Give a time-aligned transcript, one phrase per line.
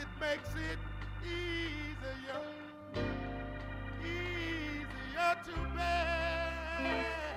[0.00, 0.78] it makes it
[1.24, 2.42] easier,
[4.04, 7.27] easier to bear.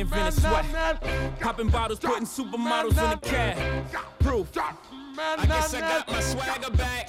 [0.00, 1.00] Invented sweat.
[1.40, 3.86] Popping bottles, putting supermodels in the cab.
[4.20, 4.50] Proof.
[4.56, 7.08] I guess I got my swagger back.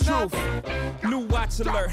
[0.00, 0.34] Truth.
[1.04, 1.90] New watch alert.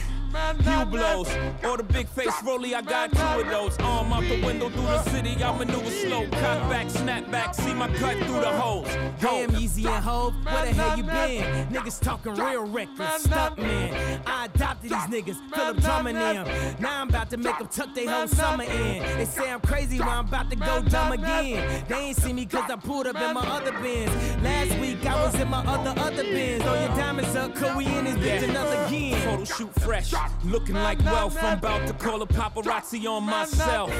[0.63, 1.29] Few blows.
[1.63, 3.77] Or the big face rolly, I got two of those.
[3.79, 6.27] Arm out the window through the city, I maneuver slow.
[6.27, 8.87] Cock back, snap back, see my cut through the holes.
[9.19, 11.67] Damn, Yeezy and Hov, where the hell you been?
[11.67, 14.21] Niggas talking real reckless, stunt man.
[14.25, 16.47] I adopted these niggas, Philip drumming them.
[16.79, 19.03] Now I'm about to make them tuck their whole summer in.
[19.17, 21.85] They say I'm crazy, well I'm about to go dumb again.
[21.87, 24.11] They ain't see me cause I pulled up in my other bins.
[24.43, 26.63] Last week I was in my other, other bins.
[26.63, 29.21] Throw your diamonds up, cause we in this bitch another again.
[29.21, 30.13] Photo shoot fresh,
[30.45, 31.37] looking like wealth.
[31.41, 33.91] I'm about to call a paparazzi on myself.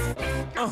[0.55, 0.71] Uh,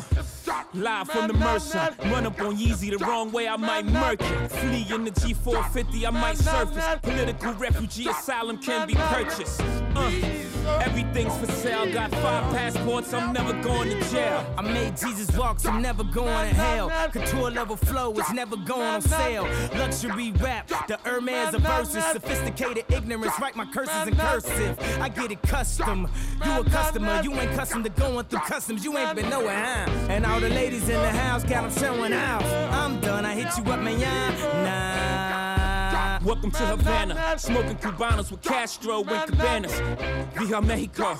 [0.74, 1.94] live from the Mercer.
[2.04, 4.48] Run up on Yeezy the wrong way, I might murk it.
[4.50, 6.84] Flee in the G450, I might surface.
[7.02, 9.60] Political refugee asylum can be purchased.
[9.94, 11.90] Uh, everything's for sale.
[11.92, 14.44] Got five passports, I'm never going to jail.
[14.56, 16.90] I made Jesus walk, so I'm never going to hell.
[17.10, 19.46] Couture level flow is never going on sale.
[19.74, 22.04] Luxury rap, the Hermes of verses.
[22.04, 24.78] Sophisticated ignorance, write my curses in cursive.
[25.00, 26.08] I get it custom.
[26.44, 28.84] You a customer, you ain't custom to going through customs.
[28.84, 29.90] You ain't been nowhere, huh?
[30.08, 32.42] And all the ladies in the house got them showing out.
[32.72, 34.00] I'm done, I hit you up, man.
[34.64, 35.21] Nah.
[36.24, 39.72] Welcome to Havana, smoking Cubanos with Castro and Cabanas.
[40.34, 41.18] Via Mexico,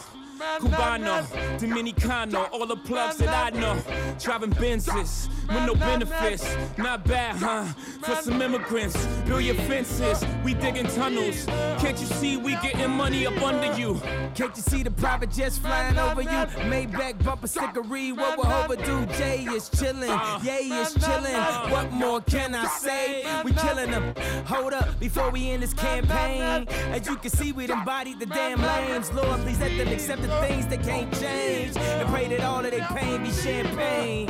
[0.58, 1.24] Cubano,
[1.58, 3.80] Dominicano, all the plugs that I know.
[4.18, 7.64] Driving Benzes with no benefits, not bad, huh?
[8.02, 11.44] For some immigrants, build your fences, we digging tunnels.
[11.80, 14.00] Can't you see we getting money up under you?
[14.34, 16.28] Can't you see the private jets flying over you?
[16.28, 19.06] Maybach bumper stickery, what will overdue?
[19.16, 21.70] Jay is chillin', Yay is chillin'.
[21.70, 23.24] What more can I say?
[23.44, 24.14] We killing them.
[24.46, 26.66] Hold up, before we end this campaign.
[26.92, 29.12] As you can see, we embodied the damn lames.
[29.12, 31.76] Lord, please let them accept the things that can't change.
[31.76, 34.28] And pray that all of their pain be champagne.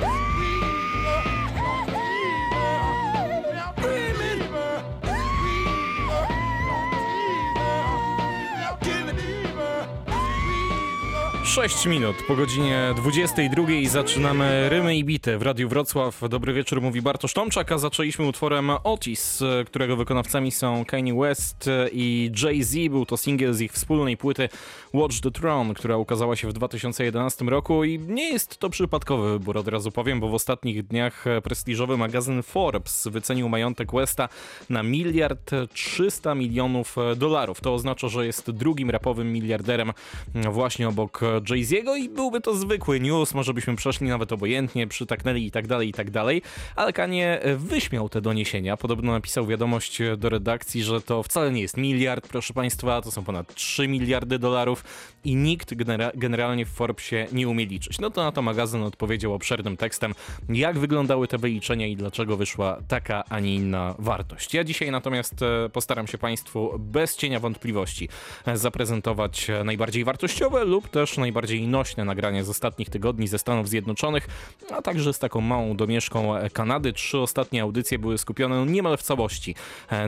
[11.55, 16.21] Sześć minut po godzinie 22 zaczynamy Rymy i Bity w Radiu Wrocław.
[16.29, 22.31] Dobry wieczór, mówi Bartosz Tomczak, a zaczęliśmy utworem Otis, którego wykonawcami są Kanye West i
[22.43, 22.89] Jay-Z.
[22.91, 24.49] Był to singiel z ich wspólnej płyty
[24.95, 29.59] Watch the Throne, która ukazała się w 2011 roku i nie jest to przypadkowy wybór,
[29.59, 34.29] od razu powiem, bo w ostatnich dniach prestiżowy magazyn Forbes wycenił majątek Westa
[34.71, 37.61] na miliard 300 milionów dolarów.
[37.61, 39.93] To oznacza, że jest drugim rapowym miliarderem
[40.35, 45.51] właśnie obok Jay-Z'ego i byłby to zwykły news, może byśmy przeszli nawet obojętnie, przytaknęli i
[45.51, 46.43] tak dalej, i tak dalej,
[46.77, 48.77] ale Kanie wyśmiał te doniesienia.
[48.77, 53.25] Podobno napisał wiadomość do redakcji, że to wcale nie jest miliard, proszę Państwa, to są
[53.25, 54.85] ponad 3 miliardy dolarów
[55.25, 57.99] i nikt genera generalnie w Forbesie nie umie liczyć.
[58.01, 60.15] No to na to magazyn odpowiedział obszernym tekstem,
[60.49, 64.55] jak wyglądały te wyliczenia i dlaczego wyszła taka, a nie inna wartość.
[64.55, 65.35] Ja dzisiaj natomiast
[65.73, 68.09] postaram się Państwu bez cienia wątpliwości
[68.55, 71.32] zaprezentować najbardziej wartościowe lub też najbardziej
[71.67, 74.29] nośne nagrania z ostatnich tygodni ze Stanów Zjednoczonych,
[74.71, 76.93] a także z taką małą domieszką Kanady.
[76.93, 79.55] Trzy ostatnie audycje były skupione niemal w całości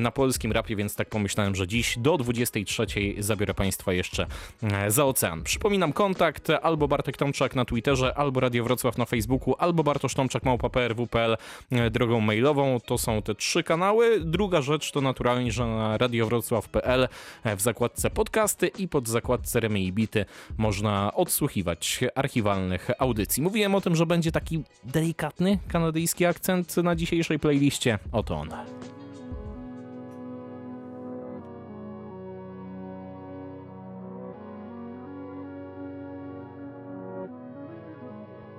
[0.01, 2.87] na polskim rapie, więc tak pomyślałem, że dziś do 23
[3.19, 4.27] zabiorę Państwa jeszcze
[4.89, 5.43] za ocean.
[5.43, 10.43] Przypominam kontakt albo Bartek Tomczak na Twitterze, albo Radio Wrocław na Facebooku, albo Bartosz Tomczak
[10.43, 11.37] małpa prw.pl
[11.91, 12.81] drogą mailową.
[12.87, 14.21] To są te trzy kanały.
[14.21, 17.09] Druga rzecz to naturalnie, że na radiowrocław.pl
[17.57, 20.25] w zakładce podcasty i pod zakładce Remy i Bity
[20.59, 23.43] można odsłuchiwać archiwalnych audycji.
[23.43, 27.99] Mówiłem o tym, że będzie taki delikatny kanadyjski akcent na dzisiejszej playliście.
[28.13, 28.49] Oto on.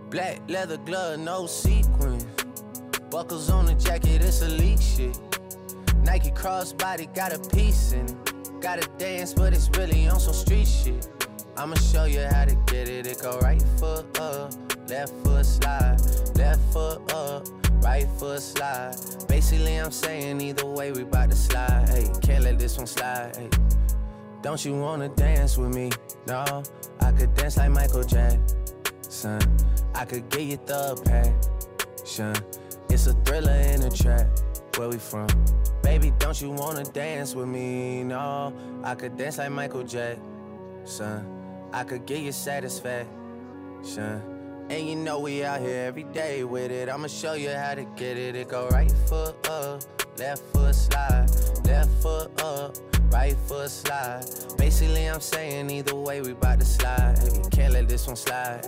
[0.09, 2.25] Black leather glove, no sequins.
[3.09, 5.19] Buckles on the jacket, it's elite shit.
[6.03, 8.61] Nike crossbody got a piece in it.
[8.61, 11.14] Gotta dance, but it's really on some street shit.
[11.57, 13.07] I'ma show you how to get it.
[13.07, 14.51] It go right foot up,
[14.89, 15.97] left foot slide,
[16.35, 17.47] left foot up,
[17.81, 18.95] right foot slide.
[19.27, 21.87] Basically, I'm saying either way, we bout to slide.
[21.87, 23.55] Hey, can't let this one slide.
[24.41, 25.91] Don't you wanna dance with me?
[26.27, 26.61] No,
[26.99, 29.39] I could dance like Michael Jackson.
[29.95, 31.01] I could get you the
[32.03, 32.35] passion.
[32.89, 34.27] It's a thriller in a trap.
[34.77, 35.27] Where we from?
[35.81, 38.03] Baby, don't you wanna dance with me?
[38.03, 38.53] No,
[38.83, 41.34] I could dance like Michael Jackson.
[41.75, 44.21] I could get you satisfaction.
[44.69, 46.87] And you know we out here every day with it.
[46.87, 48.33] I'ma show you how to get it.
[48.33, 49.81] It go right foot up,
[50.17, 51.27] left foot slide,
[51.65, 52.77] left foot up
[53.11, 54.23] right foot slide.
[54.57, 57.17] Basically, I'm saying either way, we bout to slide.
[57.19, 58.63] Hey, can't let this one slide.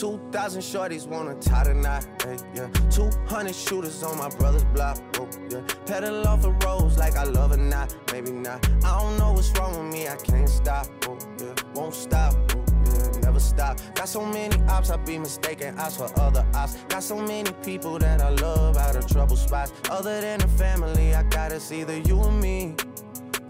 [0.00, 2.66] 2,000 shorties wanna tie the knot, hey, yeah.
[2.88, 5.60] 200 shooters on my brother's block, oh, yeah.
[5.84, 8.66] Pedal off the roads like I love it, not, maybe not.
[8.82, 11.52] I don't know what's wrong with me, I can't stop, oh, yeah.
[11.74, 13.20] Won't stop, oh, yeah.
[13.20, 13.78] Never stop.
[13.94, 16.78] Got so many ops, I be mistaken ops for other ops.
[16.88, 19.70] Got so many people that I love out of trouble spots.
[19.90, 22.74] Other than the family, I got it's either you or me.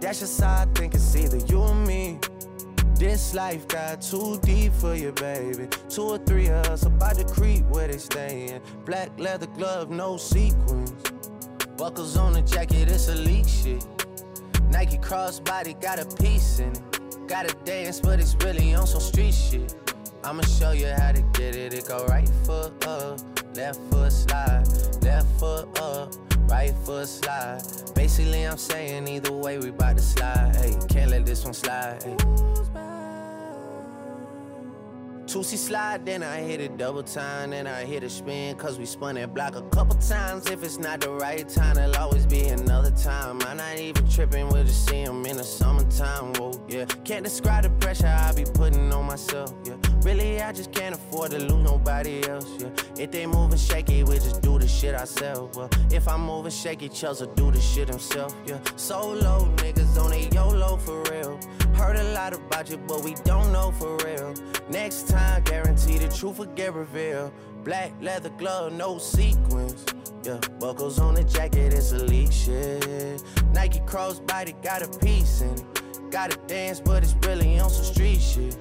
[0.00, 2.18] That's just how I think it's either you or me.
[3.00, 5.68] This life got too deep for you, baby.
[5.88, 8.60] Two or three of us about to creep where they stayin'.
[8.84, 10.92] Black leather glove, no sequins.
[11.78, 13.86] Buckles on the jacket, it's elite shit.
[14.68, 17.26] Nike crossbody got a piece in it.
[17.26, 19.74] Gotta dance, but it's really on some street shit.
[20.22, 21.72] I'ma show you how to get it.
[21.72, 23.18] It go right foot up,
[23.56, 24.66] left foot slide,
[25.00, 26.12] left foot up,
[26.50, 27.62] right foot slide.
[27.94, 30.54] Basically, I'm saying either way, we bout to slide.
[30.56, 32.02] Hey, can't let this one slide.
[32.02, 32.16] Hey.
[35.30, 38.84] Two-C slide, then I hit it double time, then I hit a spin, cause we
[38.84, 40.50] spun that block a couple times.
[40.50, 43.40] If it's not the right time, it'll always be another time.
[43.42, 46.84] I'm not even tripping, we'll just see him in the summertime, whoa, yeah.
[47.04, 49.76] Can't describe the pressure I be putting on myself, yeah.
[50.02, 52.68] Really, I just can't afford to lose nobody else, yeah.
[52.98, 55.68] If they moving shaky, we just do the shit ourselves, well.
[55.90, 58.58] If I'm moving shaky, Chelsea do the shit himself, yeah.
[58.76, 61.38] Solo niggas on a YOLO for real.
[61.74, 64.34] Heard a lot about you, but we don't know for real.
[64.70, 67.32] Next time, guarantee the truth will get revealed.
[67.62, 69.84] Black leather glove, no sequins.
[70.22, 73.22] Yeah, buckles on the jacket, it's elite shit.
[73.52, 76.10] Nike crossbody got a piece in it.
[76.10, 78.56] Gotta dance, but it's really on some street shit.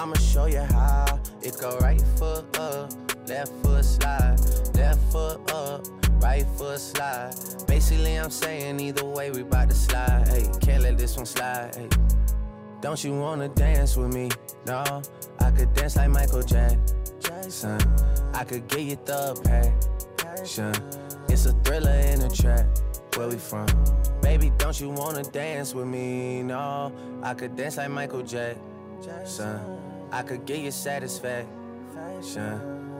[0.00, 1.20] I'ma show you how.
[1.42, 2.90] It go right foot up,
[3.28, 4.38] left foot slide,
[4.74, 5.84] left foot up,
[6.22, 7.34] right foot slide.
[7.66, 10.26] Basically, I'm saying either way, we bout to slide.
[10.26, 11.74] Hey, can't let this one slide.
[11.74, 11.88] Hey.
[12.80, 14.30] Don't you wanna dance with me?
[14.66, 15.02] No,
[15.38, 17.78] I could dance like Michael Jackson.
[18.32, 19.38] I could get you the
[20.16, 20.74] passion.
[21.28, 22.66] It's a thriller in a trap.
[23.16, 23.66] Where we from?
[24.22, 26.42] Baby, don't you wanna dance with me?
[26.42, 26.90] No,
[27.22, 29.89] I could dance like Michael Jackson.
[30.12, 31.48] I could get you satisfaction.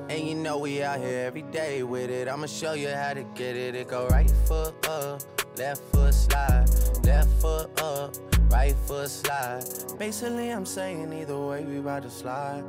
[0.08, 2.28] And you know we out here every day with it.
[2.28, 3.74] I'ma show you how to get it.
[3.74, 5.22] It go right foot up,
[5.56, 6.66] left foot slide,
[7.04, 8.16] left foot up
[8.50, 9.64] right foot slide.
[9.98, 12.64] Basically, I'm saying either way, we about to slide.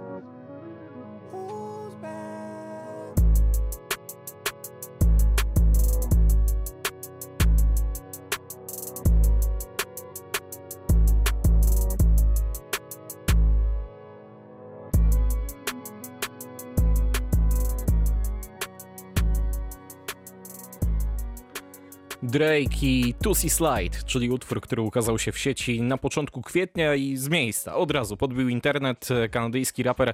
[22.31, 27.17] Drake i Tusi Slide, czyli utwór, który ukazał się w sieci na początku kwietnia i
[27.17, 27.75] z miejsca.
[27.75, 29.07] Od razu podbił internet.
[29.31, 30.13] Kanadyjski raper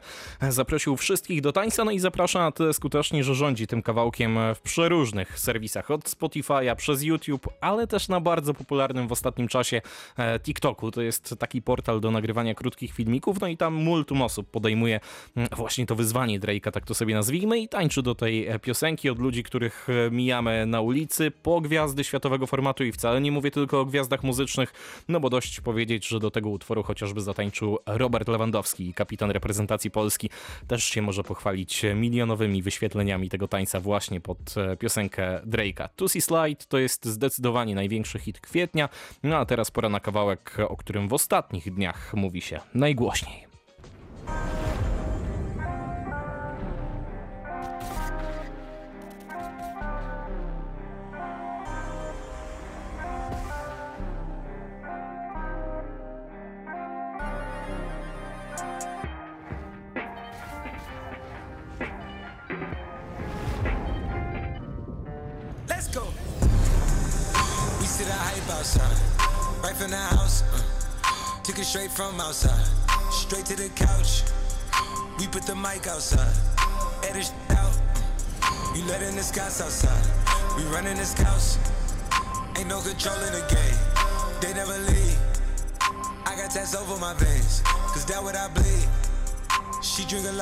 [0.50, 4.62] zaprosił wszystkich do tańca, no i zaprasza na tyle skutecznie, że rządzi tym kawałkiem w
[4.62, 5.92] przeróżnych serwisach.
[5.92, 9.82] Od Spotify'a przez YouTube, ale też na bardzo popularnym w ostatnim czasie
[10.18, 10.92] e, TikToku.
[10.92, 15.00] To jest taki portal do nagrywania krótkich filmików, no i tam multum osób podejmuje
[15.36, 19.10] mm, właśnie to wyzwanie Drake'a, tak to sobie nazwijmy, i tańczy do tej e, piosenki
[19.10, 23.52] od ludzi, których e, mijamy na ulicy, po gwiazdy światowego formatu i wcale nie mówię
[23.52, 24.74] tylko o gwiazdach muzycznych,
[25.08, 30.30] no bo dość powiedzieć, że do tego utworu chociażby zatańczył Robert Lewandowski, kapitan reprezentacji Polski,
[30.68, 35.90] też się może pochwalić milionowymi wyświetleniami tego tańca właśnie pod e, piosenkę Drake'a.
[35.96, 38.90] Tusi Slide to jest zdecydowanie największy hit kwietnia,
[39.24, 43.47] no a teraz pora na kawałek, o którym w ostatnich dniach mówi się najgłośniej.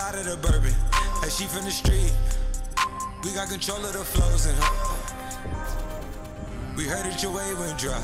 [0.05, 0.73] Lot of the bourbon,
[1.23, 2.13] and she from the street.
[3.23, 4.71] We got control of the flows in her.
[6.77, 8.03] We heard that your wave went dry.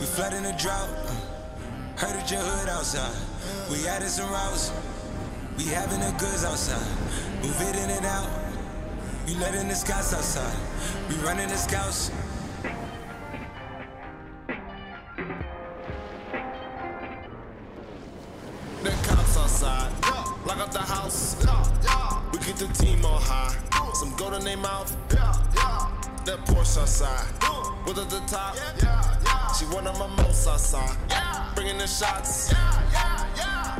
[0.00, 0.90] We flooding the drought.
[1.06, 1.14] Uh,
[2.02, 3.14] heard that your hood outside.
[3.70, 4.72] We added some routes.
[5.56, 6.82] We having the goods outside.
[7.40, 8.28] Move it in and out.
[9.28, 10.58] You letting the scouts outside.
[11.08, 12.10] We running the scouts.
[26.76, 28.54] With at the top.
[29.56, 30.94] She one of my most outside,
[31.54, 32.52] bringing the shots.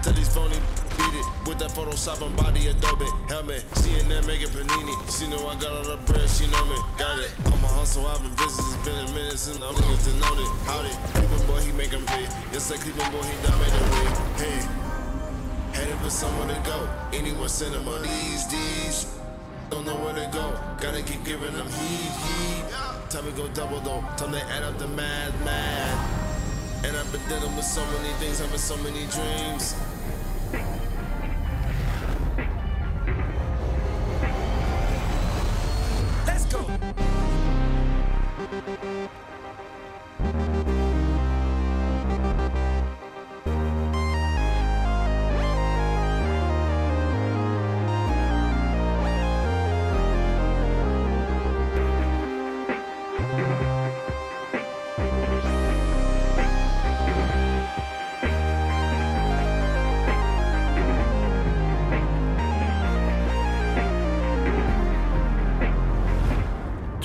[0.02, 0.56] Tell these phony
[0.96, 3.64] beat it with that Photoshop and body Adobe helmet.
[3.84, 4.96] She in there making panini.
[5.12, 6.26] She know I got all the bread.
[6.30, 7.30] She know me, got it.
[7.44, 8.06] I'm a hustle.
[8.06, 8.64] I've been busy.
[8.64, 10.48] It's been a minute since I'm niggas to know it.
[10.64, 12.24] Howdy, Cleveland boy, he make 'em pay.
[12.50, 14.08] Yes, that Cleveland boy, he done made a way.
[14.40, 14.58] Hey.
[15.76, 16.88] Headed for somewhere to go.
[17.12, 19.06] Anyone send them on these D's.
[19.68, 20.56] Don't know where to go.
[20.80, 22.85] Gotta keep giving them heat, heat.
[23.08, 24.00] Time to go double though.
[24.16, 26.84] Time to add up the mad, mad.
[26.84, 29.76] And I've been dealing with so many things, having so many dreams.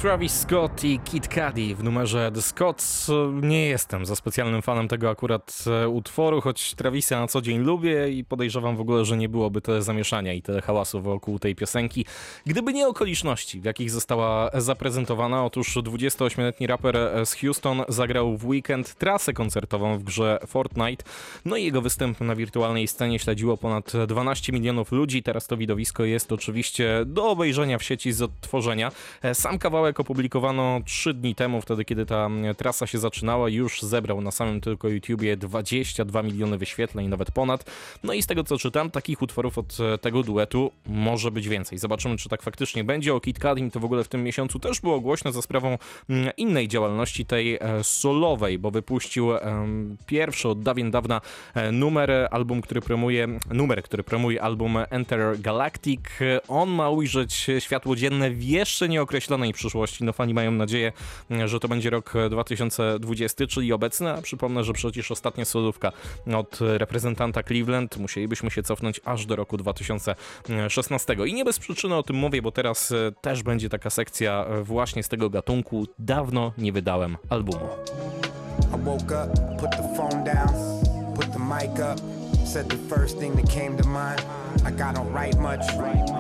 [0.02, 3.12] Travis Scott i Kid Cudi w numerze The Scots.
[3.42, 8.10] Nie jestem za specjalnym fanem tego akurat e, utworu, choć Travisa na co dzień lubię
[8.10, 12.06] i podejrzewam w ogóle, że nie byłoby tyle zamieszania i tyle hałasu wokół tej piosenki,
[12.46, 15.46] gdyby nie okoliczności, w jakich została zaprezentowana.
[15.46, 21.04] Otóż 28-letni raper z Houston zagrał w weekend trasę koncertową w grze Fortnite,
[21.46, 25.24] no i jego występ na wirtualnej scenie śledziło ponad 12 milionów ludzi.
[25.24, 28.92] Teraz to widowisko jest oczywiście do obejrzenia w sieci z odtworzenia.
[29.22, 34.22] E, Sam kawałek opublikowano 3 dni temu, wtedy kiedy ta trasa się zaczynała, już zebrał
[34.22, 37.72] na samym tylko YouTubie 22 miliony wyświetleń, nawet ponad.
[38.04, 41.78] No i z tego co czytam, takich utworów od e, tego duetu może być więcej.
[41.78, 43.14] Zobaczymy, czy tak faktycznie będzie.
[43.14, 45.78] O Kid Cudim to w ogóle w tym miesiącu też było głośno za sprawą
[46.38, 49.28] innej działalności, tej e, solowej, bo wypuścił
[50.06, 51.22] pierwszy od dawien dawna
[51.54, 56.02] e, numer, album, który promuje, numer, który promuje album Enter Galactic.
[56.48, 59.81] On ma ujrzeć światło dzienne w jeszcze nieokreślonej przyszłości.
[60.02, 60.92] No fani mają nadzieję,
[61.46, 65.92] że to będzie rok e, 2020, czyli obecny, a przypomnę, że przecież ostatnia solówka
[66.36, 71.16] od reprezentanta Cleveland musielibyśmy się cofnąć aż do roku 2016.
[71.26, 74.64] I nie bez przyczyny o tym mówię, bo teraz e, też będzie taka sekcja e,
[74.64, 75.88] właśnie z tego gatunku.
[76.00, 77.70] Dawno nie wydałem albumu.
[78.76, 80.50] I woke up, put the phone down,
[81.16, 82.21] put the mic up,
[82.52, 84.22] said the first thing that came to mind.
[84.66, 85.66] Like I don't write much,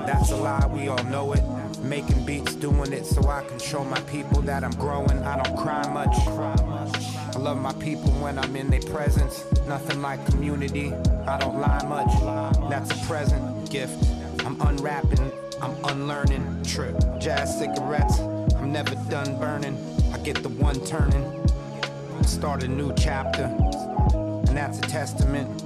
[0.05, 1.43] that's a lie, we all know it.
[1.81, 5.17] Making beats, doing it so I can show my people that I'm growing.
[5.23, 6.15] I don't cry much.
[6.25, 9.43] I love my people when I'm in their presence.
[9.67, 10.93] Nothing like community,
[11.27, 12.13] I don't lie much.
[12.69, 14.01] That's a present gift.
[14.45, 16.63] I'm unwrapping, I'm unlearning.
[16.63, 18.19] Trip, jazz cigarettes,
[18.55, 19.77] I'm never done burning.
[20.13, 21.25] I get the one turning
[22.25, 23.43] start a new chapter.
[24.47, 25.61] And that's a testament,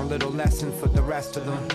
[0.00, 1.68] a little lesson for the rest of them.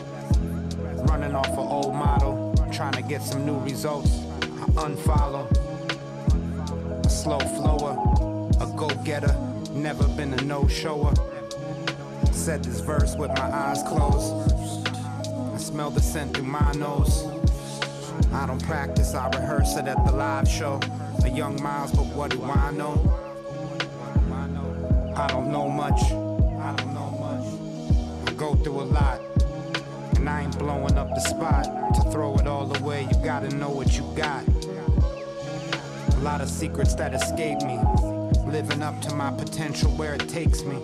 [1.05, 4.19] Running off an old model, trying to get some new results.
[4.41, 5.45] I unfollow.
[7.05, 7.93] A slow flower,
[8.59, 9.35] a go getter,
[9.71, 11.13] never been a no shower.
[12.31, 14.33] Said this verse with my eyes closed.
[15.53, 17.25] I smell the scent through my nose.
[18.33, 20.79] I don't practice, I rehearse it at the live show.
[21.23, 22.95] A young Miles, but what do I know?
[25.15, 26.24] I don't know much.
[28.65, 29.21] Through a lot.
[30.15, 31.65] And I ain't blowing up the spot.
[31.93, 34.43] To throw it all away, you gotta know what you got.
[36.15, 37.77] A lot of secrets that escape me.
[38.51, 40.79] Living up to my potential where it takes me.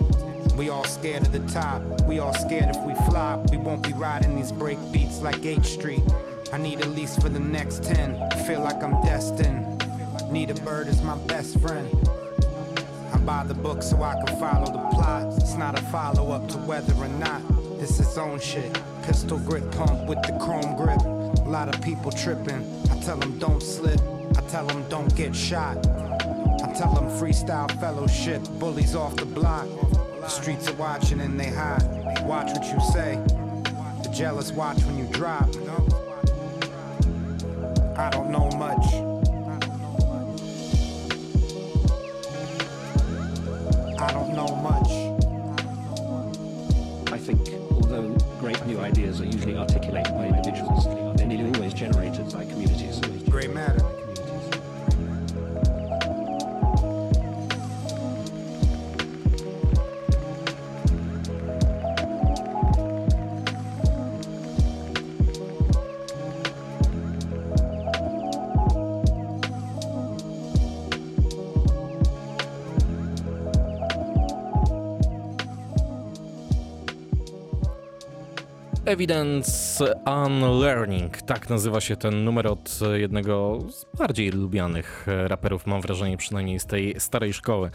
[0.56, 1.82] We all scared of the top.
[2.02, 3.50] We all scared if we flop.
[3.50, 6.02] We won't be riding these break beats like H Street.
[6.52, 8.30] I need at least for the next 10.
[8.46, 9.84] Feel like I'm destined.
[10.30, 11.88] Need a bird as my best friend.
[13.12, 15.34] I buy the book so I can follow the plot.
[15.38, 17.51] It's not a follow up to whether or not
[17.82, 18.80] this is own shit.
[19.02, 21.00] Pistol grip pump with the chrome grip.
[21.00, 22.64] A lot of people tripping.
[22.88, 24.00] I tell them don't slip.
[24.36, 25.78] I tell them don't get shot.
[25.78, 29.66] I tell them freestyle fellowship, bullies off the block.
[30.20, 31.82] The streets are watching and they hide.
[32.24, 33.20] Watch what you say.
[34.04, 35.48] The jealous watch when you drop.
[37.98, 39.11] I don't know much.
[49.20, 49.71] Are usually articulated
[78.92, 79.94] Evidence
[80.24, 86.60] Unlearning, tak nazywa się ten numer od jednego z bardziej lubianych raperów, mam wrażenie, przynajmniej
[86.60, 87.70] z tej starej szkoły.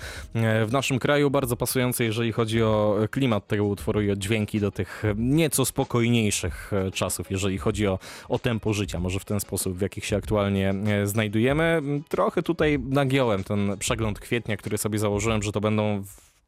[0.65, 4.71] W naszym kraju bardzo pasujący, jeżeli chodzi o klimat tego utworu i o dźwięki do
[4.71, 9.81] tych nieco spokojniejszych czasów, jeżeli chodzi o, o tempo życia, może w ten sposób, w
[9.81, 11.81] jakich się aktualnie znajdujemy.
[12.09, 16.03] Trochę tutaj nagiąłem ten przegląd kwietnia, który sobie założyłem, że to będą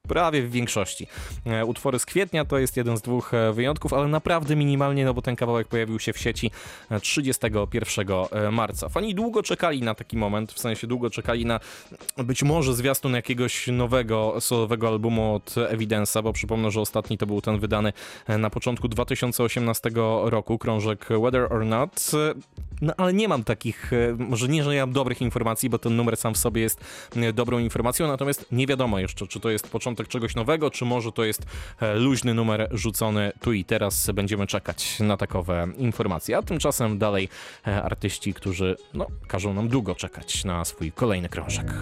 [0.08, 1.08] prawie w większości.
[1.46, 5.14] E, Utwory z kwietnia to jest jeden z dwóch e, wyjątków, ale naprawdę minimalnie, no
[5.14, 6.52] bo ten kawałek pojawił się w sieci
[6.92, 8.90] e, 31 e, marca.
[8.90, 11.60] Fani długo czekali na taki moment, w sensie długo czekali na
[12.18, 17.42] być może zwiastun jakiegoś nowego solowego albumu od Evidence'a, bo przypomnę, że ostatni to był
[17.42, 17.94] ten wydany
[18.28, 19.90] na początku 2018
[20.24, 22.12] roku, krążek Whether or Not.
[22.82, 25.96] No ale nie mam takich, e, może nie, że nie mam dobrych informacji, bo ten
[25.96, 26.82] numer sam w sobie jest
[27.16, 31.12] e, dobrą informacją, natomiast nie wiadomo jeszcze, czy to jest początek czegoś nowego, czy może
[31.12, 31.46] to jest
[31.82, 34.12] e, luźny numer rzucony tu i teraz.
[34.14, 36.38] Będziemy czekać na takowe informacje.
[36.38, 37.30] A tymczasem dalej
[37.64, 41.74] artyści, którzy no, każą nam długo czekać na swój kolejny krążek.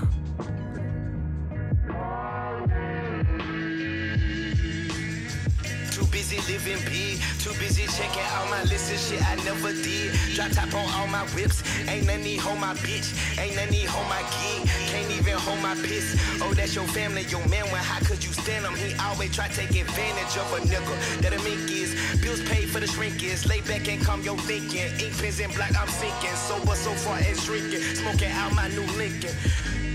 [7.48, 10.12] Too busy checking all my lists of shit I never did.
[10.36, 13.08] Drop top on all my whips, ain't none need hold my bitch,
[13.40, 16.16] ain't none need hold my gig, can't even hold my piss.
[16.42, 17.66] Oh, that's your family, your man.
[17.72, 18.76] When how could you stand him?
[18.76, 20.96] He always try to take advantage of a nigga.
[21.22, 23.46] That a mink is, bills paid for the shrink is.
[23.46, 24.90] Lay back and come your thinking.
[25.00, 26.36] Ink pens in black, I'm sinking.
[26.36, 29.36] Sober so far and shrinking, smoking out my new Lincoln,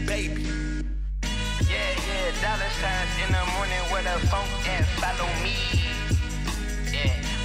[0.07, 0.43] baby.
[1.69, 5.82] Yeah, yeah, dollar signs in the morning where the phone at, follow me.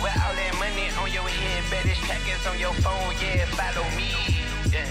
[0.01, 3.85] Where all that money on your head, bet it's trackers on your phone, yeah, follow
[3.97, 4.13] me.
[4.69, 4.85] Yeah,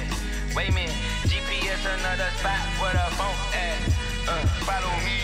[0.55, 0.95] wait a minute,
[1.31, 3.79] GPS another spot where the phone at,
[4.27, 5.19] uh, follow me.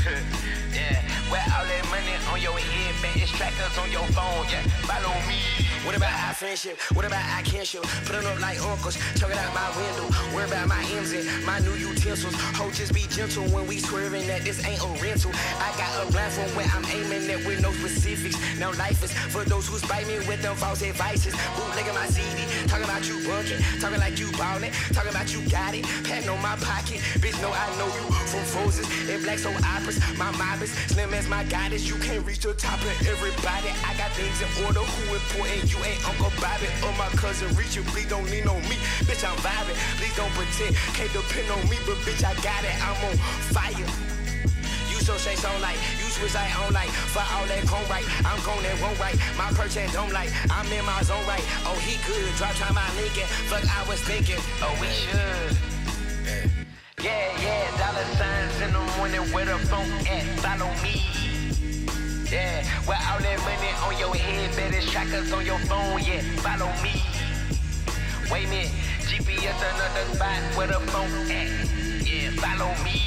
[0.74, 4.62] yeah, where all that money on your head, bet it's trackers on your phone, yeah,
[4.88, 5.38] follow me.
[5.84, 6.76] What about our friendship?
[6.92, 7.82] What about our kinship?
[8.04, 10.06] Put it up like uncles, chuck it out my window.
[10.34, 12.34] Worry about my M's and my new utensils.
[12.60, 15.30] Ho, just be gentle when we swerving that this ain't a rental.
[15.60, 18.36] I got a blindfold where I'm aiming at with no specifics.
[18.58, 21.34] Now life is for those who spite me with them false advices.
[21.56, 25.74] Bootlegging my CD, talking about you bunking, talking like you ballin', talking about you got
[25.74, 27.00] it, patting on my pocket.
[27.22, 29.98] Bitch, know I know you from Frozen and Black Soul Operas.
[30.18, 31.88] My mob is slim as my goddess.
[31.88, 33.70] You can't reach the top of everybody.
[33.82, 34.80] I got things in order.
[34.80, 35.66] Who important?
[35.66, 37.84] You ain't Uncle Bobby or my cousin Richard.
[37.90, 38.78] Please don't lean on me.
[39.02, 39.74] Bitch, I'm vibing.
[39.98, 40.78] Please don't pretend.
[40.94, 42.74] Can't depend on me, but bitch, I got it.
[42.78, 43.16] I'm on
[43.50, 43.90] fire.
[44.90, 48.06] You so say so like you switch like on like for all that cone right.
[48.22, 49.18] I'm going that won't right.
[49.36, 51.42] My perch and don't like I'm in my zone right.
[51.66, 52.30] Oh he good.
[52.38, 53.26] Drop time my Lincoln.
[53.50, 54.38] Fuck I was thinking.
[54.62, 55.57] Oh we should.
[59.38, 60.26] Where the phone at.
[60.42, 60.98] Follow me.
[62.28, 66.00] Yeah, where all that money on your head, better trackers on your phone.
[66.02, 66.90] Yeah, follow me.
[68.32, 68.72] Wait a minute,
[69.06, 71.50] GPS another spot where the phone at.
[72.02, 72.98] Yeah, follow me.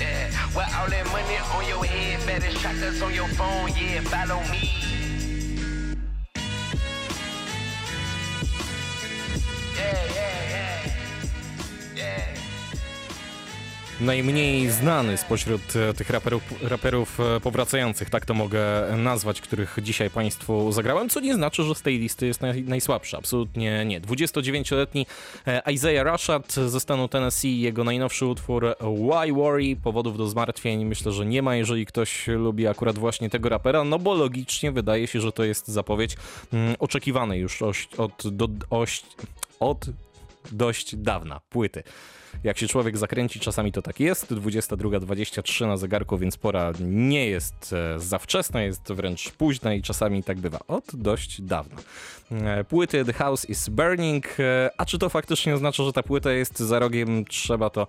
[0.00, 3.68] Yeah, where all that money on your head, better trackers on your phone.
[3.78, 4.85] Yeah, follow me.
[14.00, 18.62] Najmniej znany spośród e, tych raperów, raperów e, powracających, tak to mogę
[18.96, 23.16] nazwać, których dzisiaj Państwu zagrałem, co nie znaczy, że z tej listy jest naj, najsłabszy.
[23.16, 24.00] Absolutnie nie.
[24.00, 25.06] 29-letni
[25.46, 31.12] e, Isaiah Rashad ze stanu Tennessee, jego najnowszy utwór Why Worry, powodów do zmartwień myślę,
[31.12, 35.20] że nie ma, jeżeli ktoś lubi akurat właśnie tego rapera, no bo logicznie wydaje się,
[35.20, 36.16] że to jest zapowiedź
[36.52, 39.02] mm, oczekiwanej już oś, od, do, oś,
[39.60, 39.86] od
[40.52, 41.82] dość dawna płyty.
[42.44, 44.32] Jak się człowiek zakręci, czasami to tak jest.
[44.32, 50.22] 22.23 na zegarku, więc pora nie jest e, za wczesna, jest wręcz późna i czasami
[50.22, 50.58] tak bywa.
[50.68, 51.76] Od dość dawna.
[52.30, 56.32] E, Płyty The House is Burning, e, a czy to faktycznie oznacza, że ta płyta
[56.32, 57.24] jest za rogiem?
[57.24, 57.86] Trzeba to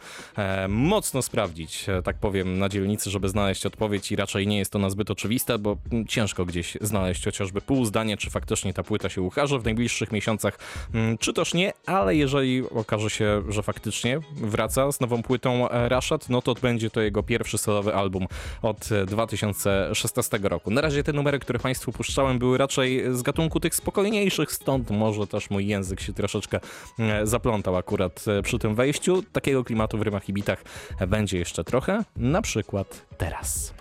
[0.70, 4.90] mocno sprawdzić, tak powiem, na dzielnicy, żeby znaleźć odpowiedź i raczej nie jest to na
[4.90, 9.22] zbyt oczywiste, bo mm, ciężko gdzieś znaleźć chociażby pół zdania, czy faktycznie ta płyta się
[9.22, 10.60] ukaże w najbliższych miesiącach,
[10.94, 15.90] mm, czy też nie, ale jeżeli okaże się, że faktycznie wraca z nową płytą e,
[15.90, 18.28] Rashad, no to będzie to jego pierwszy solowy album
[18.62, 20.72] od e, 2016 roku.
[20.72, 25.28] Na razie te numery, które Państwu puszczałem, były raczej z gatunku tych spokojniejszych, stąd może
[25.28, 26.60] też mój język się troszeczkę
[27.00, 29.24] e, zaplątał akurat e, przy tym wejściu.
[29.32, 30.64] Takiego klimatu w rymach i bitach
[31.08, 33.74] będzie jeszcze trochę, na przykład teraz.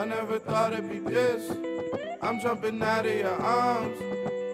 [0.00, 1.50] I never thought it'd be this.
[2.22, 4.00] I'm jumping out of your arms.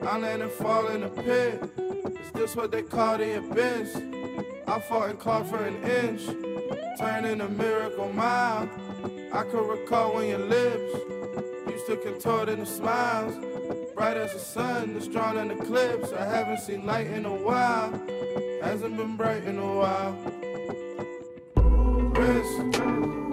[0.03, 1.63] I land and fall in a pit.
[1.79, 3.95] Is this what they call the abyss?
[4.67, 6.27] I fought and clawed for an inch,
[6.99, 8.69] turning a miracle mile.
[9.33, 10.99] I could recall when your lips
[11.71, 13.37] used to contort in into smiles.
[13.95, 16.13] Bright as the sun that's drawn in eclipse.
[16.13, 17.93] I haven't seen light in a while.
[18.65, 20.13] Hasn't been bright in a while.
[22.17, 23.26] Wrist.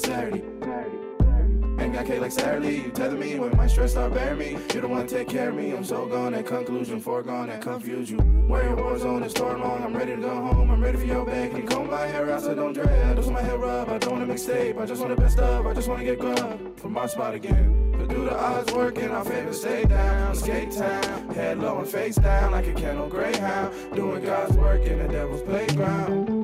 [0.00, 0.42] Sincerity.
[1.78, 2.76] Ain't got K like Saturday.
[2.76, 4.50] You tether me when my stress start bearing me.
[4.74, 5.72] You don't wanna take care of me.
[5.72, 8.18] I'm so gone at conclusion, foregone that confuse you.
[8.48, 9.82] Your war zone is storm long.
[9.82, 10.70] I'm ready to go home.
[10.70, 11.52] I'm ready for your bag.
[11.52, 13.16] Can comb my hair out so don't dread.
[13.16, 13.88] Want my hair rub.
[13.88, 14.78] I don't wanna mixtape.
[14.78, 15.66] I just want the best of.
[15.66, 17.94] I just wanna get grub from my spot again.
[17.96, 19.10] But do the odds working?
[19.10, 20.34] Our favor stay down.
[20.34, 21.34] Skate town.
[21.34, 23.94] Head low and face down like a kennel greyhound.
[23.94, 26.39] Doing God's work in the devil's playground.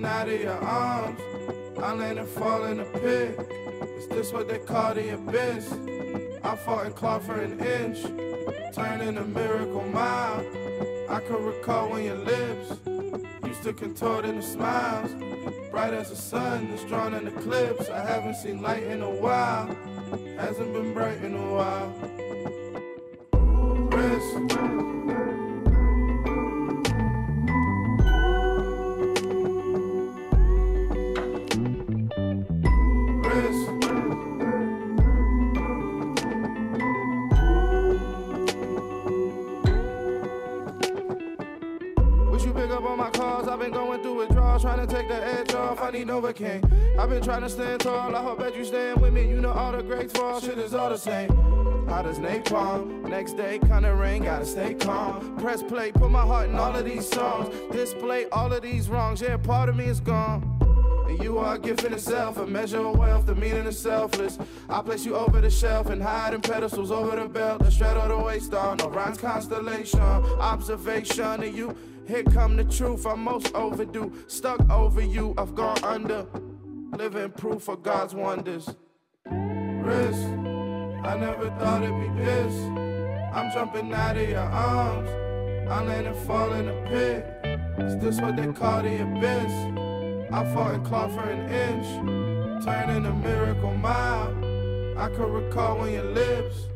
[0.00, 1.20] I'm out of your arms.
[1.78, 3.38] I land and fall in a pit.
[3.98, 5.70] Is this what they call the abyss?
[6.42, 8.04] I fought and clawed for an inch,
[8.74, 10.40] turning a miracle mile.
[11.06, 12.76] I can recall when your lips
[13.44, 15.12] used to contort into smiles.
[15.70, 17.90] Bright as the sun that's drawn in eclipse.
[17.90, 19.66] I haven't seen light in a while.
[20.38, 21.92] Hasn't been bright in a while.
[47.10, 48.14] Been trying to stand tall.
[48.14, 49.28] I hope that you stand with me.
[49.28, 50.40] You know all the greats fall.
[50.40, 51.28] Shit is all the same.
[51.88, 53.02] Hot as napalm.
[53.08, 54.22] Next day, kinda rain.
[54.22, 55.36] Gotta stay calm.
[55.36, 57.52] Press play, put my heart in all of these songs.
[57.72, 59.20] Display all of these wrongs.
[59.20, 60.56] Yeah, part of me is gone.
[61.08, 64.38] And you are a gift in itself, a measure of wealth, the meaning of selfless.
[64.68, 68.06] I place you over the shelf and hide in pedestals over the belt, the straddle
[68.06, 70.00] the waist on Orion's constellation.
[70.00, 73.04] Observation of you, here come the truth.
[73.04, 75.34] I'm most overdue, stuck over you.
[75.36, 76.24] I've gone under,
[77.00, 78.68] living proof of God's wonders.
[79.24, 80.26] Wrist,
[81.02, 82.54] I never thought it'd be this.
[83.32, 85.08] I'm jumping out of your arms,
[85.70, 87.24] I land and fall in a pit.
[87.78, 89.52] Is this what they call the abyss?
[90.30, 94.36] I fought and clawed for an inch, turning a miracle mile.
[94.98, 96.68] I could recall when your lips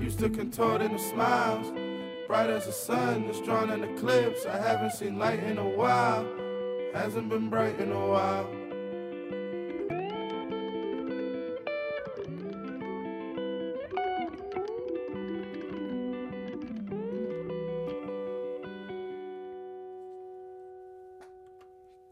[0.00, 1.70] used to contort into smiles.
[2.26, 4.46] Bright as the sun that's drawn in eclipse.
[4.46, 6.26] I haven't seen light in a while.
[6.94, 8.57] Hasn't been bright in a while.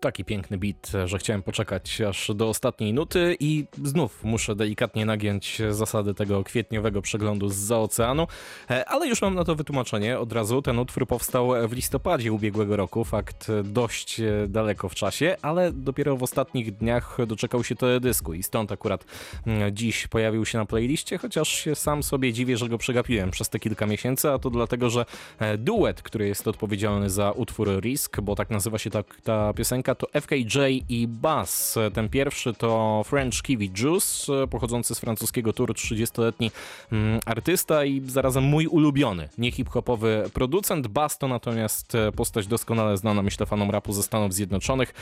[0.07, 5.63] Taki piękny beat, że chciałem poczekać aż do ostatniej nuty i znów muszę delikatnie nagiąć
[5.71, 8.27] zasady tego kwietniowego przeglądu z oceanu,
[8.71, 10.63] e, ale już mam na to wytłumaczenie od razu.
[10.63, 16.17] Ten utwór powstał w listopadzie ubiegłego roku, fakt dość e, daleko w czasie, ale dopiero
[16.17, 19.05] w ostatnich dniach doczekał się teledysku i stąd akurat
[19.47, 23.59] mm, dziś pojawił się na playliście, chociaż sam sobie dziwię, że go przegapiłem przez te
[23.59, 25.05] kilka miesięcy, a to dlatego, że
[25.39, 29.96] e, duet, który jest odpowiedzialny za utwór Risk, bo tak nazywa się ta, ta piosenka,
[29.97, 31.79] to FKJ i Bass.
[31.95, 36.51] Ten pierwszy to French Kiwi Juice, pochodzący z francuskiego turu 30-letni
[36.93, 40.87] mm, artysta i zarazem mój ulubiony, nie hip-hopowy producent.
[40.87, 44.95] Bass to natomiast postać doskonale znana, myślę, fanom rapu ze Stanów Zjednoczonych.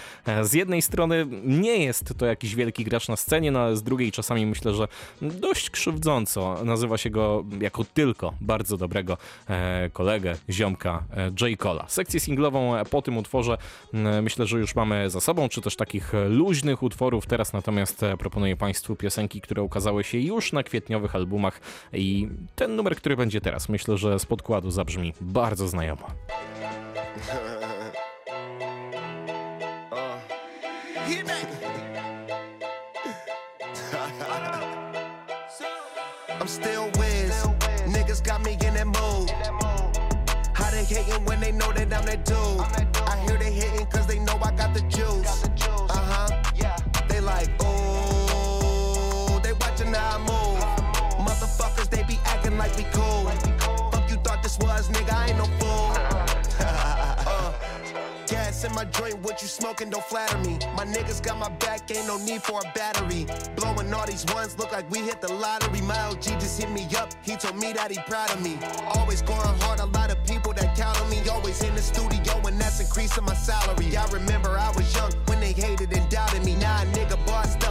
[0.42, 4.12] Z jednej strony nie jest to jakiś wielki gracz na scenie, no ale z drugiej
[4.12, 4.88] czasami myślę, że
[5.22, 9.16] dość krzywdząco nazywa się go jako tylko bardzo dobrego
[9.48, 11.61] e, kolegę, ziomka e, J.
[11.61, 11.85] Cola.
[11.88, 13.59] Sekcję singlową po tym utworze
[14.22, 17.27] myślę, że już mamy za sobą, czy też takich luźnych utworów.
[17.27, 21.61] Teraz natomiast e, proponuję Państwu piosenki, które ukazały się już na kwietniowych albumach
[21.92, 26.07] i ten numer, który będzie teraz, myślę, że z podkładu zabrzmi bardzo znajomo.
[36.40, 37.47] I'm still whiz.
[37.87, 39.31] Niggas got me in that mood.
[40.55, 42.93] How they hating when they know that I'm that dude?
[43.85, 45.44] I hear they hating cause they know I got the juice.
[45.90, 46.42] Uh huh.
[46.55, 46.77] Yeah.
[47.09, 49.40] They like, ooh.
[49.42, 51.27] They watching how I move.
[51.27, 53.25] Motherfuckers, they be acting like we cool.
[53.90, 55.63] Fuck you thought this was, nigga, I ain't no fool.
[58.64, 60.59] In my joint, what you smoking don't flatter me.
[60.77, 63.27] My niggas got my back, ain't no need for a battery.
[63.57, 65.81] Blowing all these ones, look like we hit the lottery.
[65.83, 68.59] My LG just hit me up, he told me that he proud of me.
[68.94, 71.20] Always going hard, a lot of people that count on me.
[71.29, 73.96] Always in the studio, and that's increasing my salary.
[73.96, 76.57] I remember I was young when they hated and doubted me.
[76.57, 77.63] Now a nigga bossed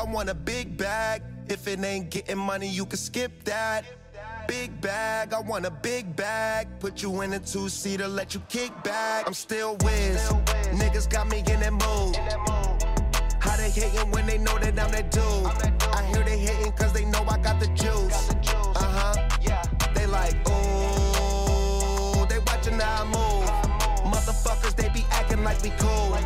[0.00, 1.22] I want a big bag.
[1.50, 3.84] If it ain't getting money, you can skip that.
[4.48, 6.68] Big bag, I want a big bag.
[6.80, 9.26] Put you in a two seater, let you kick back.
[9.26, 10.26] I'm still Wiz.
[10.72, 12.16] Niggas got me in that mood.
[13.40, 15.92] How they hating when they know that I'm that dude?
[15.94, 18.30] I hear they hating cause they know I got the juice.
[18.74, 19.28] Uh huh.
[19.94, 22.24] They like, ooh.
[22.26, 24.14] They watching how I move.
[24.14, 26.16] Motherfuckers, they be acting like we cool.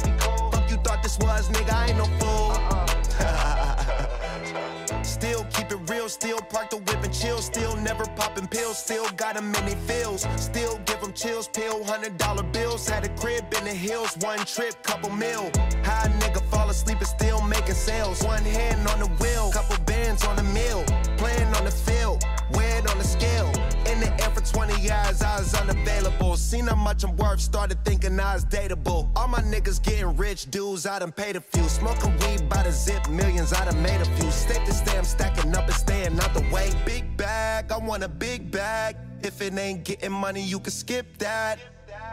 [0.53, 2.84] Fuck you thought this was, nigga, I ain't no fool.
[5.03, 9.09] Still keep it real, still park the whip and chill, still never popping pills, still
[9.17, 13.09] got them in they feels, still give them chills, pill, hundred dollar bills, had a
[13.11, 15.51] crib in the hills, one trip, couple mil.
[15.85, 20.25] High nigga fall asleep and still making sales, one hand on the wheel, couple bands
[20.25, 20.85] on the mill,
[21.17, 22.23] playing on the field,
[22.53, 23.53] weighed on the scale.
[23.87, 26.37] In the air for 20 years, I was unavailable.
[26.37, 29.11] Seen how much I'm worth, started thinking I was dateable.
[29.17, 31.65] All my niggas getting rich, dudes, I done paid a few.
[31.69, 34.31] Smoking weed by the zip, millions, I done made a few.
[34.31, 36.71] Step to stay, I'm stacking up and staying out the way.
[36.85, 38.97] Big bag, I want a big bag.
[39.23, 41.59] If it ain't getting money, you can skip that.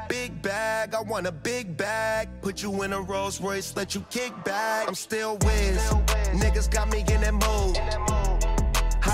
[0.09, 2.29] Big bag, I want a big bag.
[2.41, 4.87] Put you in a Rolls Royce, let you kick back.
[4.87, 5.77] I'm still Wiz.
[6.33, 8.30] Niggas got me in that mood.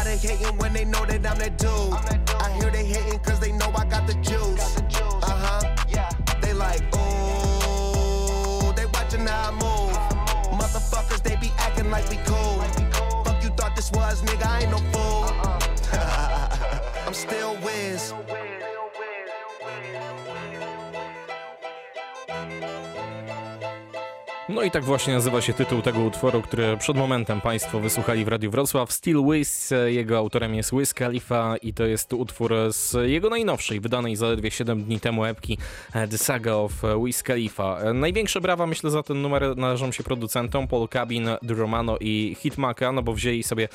[0.08, 1.70] They hating when they know that I'm that dude?
[2.42, 2.86] I hear they
[24.68, 28.52] i tak właśnie nazywa się tytuł tego utworu, który przed momentem Państwo wysłuchali w Radiu
[28.52, 28.92] Wrocław.
[28.92, 34.16] Still Wiz, jego autorem jest Wiz Khalifa i to jest utwór z jego najnowszej, wydanej
[34.16, 35.58] zaledwie 7 dni temu epki
[35.94, 36.72] The Saga of
[37.06, 37.94] Wiz Khalifa.
[37.94, 42.92] Największe brawa myślę za ten numer należą się producentom Paul Cabin, The Romano i Hitmaka,
[42.92, 43.70] no bo wzięli sobie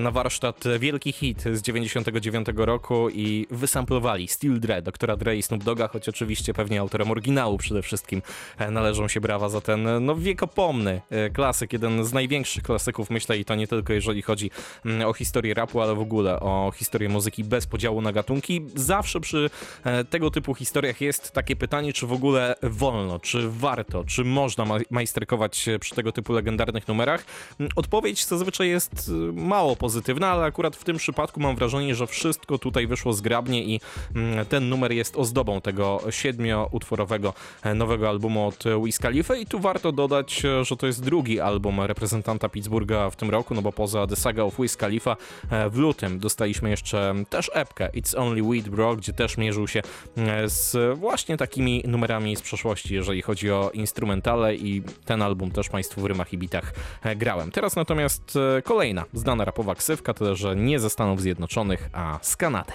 [0.00, 5.64] na warsztat wielki hit z 99 roku i wysamplowali Still Dre, doktora Dre i Snoop
[5.64, 8.22] Dogga, choć oczywiście pewnie autorem oryginału przede wszystkim
[8.70, 11.00] należą się brawa za ten no wiekopomny
[11.32, 14.50] klasyk, jeden z największych klasyków, myślę, i to nie tylko jeżeli chodzi
[15.06, 18.66] o historię rapu, ale w ogóle o historię muzyki bez podziału na gatunki.
[18.74, 19.50] Zawsze przy
[20.10, 25.66] tego typu historiach jest takie pytanie, czy w ogóle wolno, czy warto, czy można majsterkować
[25.80, 27.24] przy tego typu legendarnych numerach.
[27.76, 32.86] Odpowiedź zazwyczaj jest mało pozytywna, ale akurat w tym przypadku mam wrażenie, że wszystko tutaj
[32.86, 33.80] wyszło zgrabnie i
[34.48, 37.34] ten numer jest ozdobą tego siedmioutworowego
[37.74, 41.80] nowego albumu od Wiz Khalifa i tu warto dodać, e, że to jest drugi album
[41.80, 45.16] reprezentanta Pittsburgha w tym roku, no bo poza The Saga of Wiz Khalifa
[45.50, 49.82] e, w lutym dostaliśmy jeszcze też epkę It's Only Weed Bro, gdzie też mierzył się
[50.16, 55.68] e, z właśnie takimi numerami z przeszłości, jeżeli chodzi o instrumentale i ten album też
[55.68, 56.72] Państwu w rymach i bitach
[57.16, 57.50] grałem.
[57.50, 62.72] Teraz natomiast kolejna znana rapowa ksywka, tyle że nie ze Stanów Zjednoczonych, a z Kanady.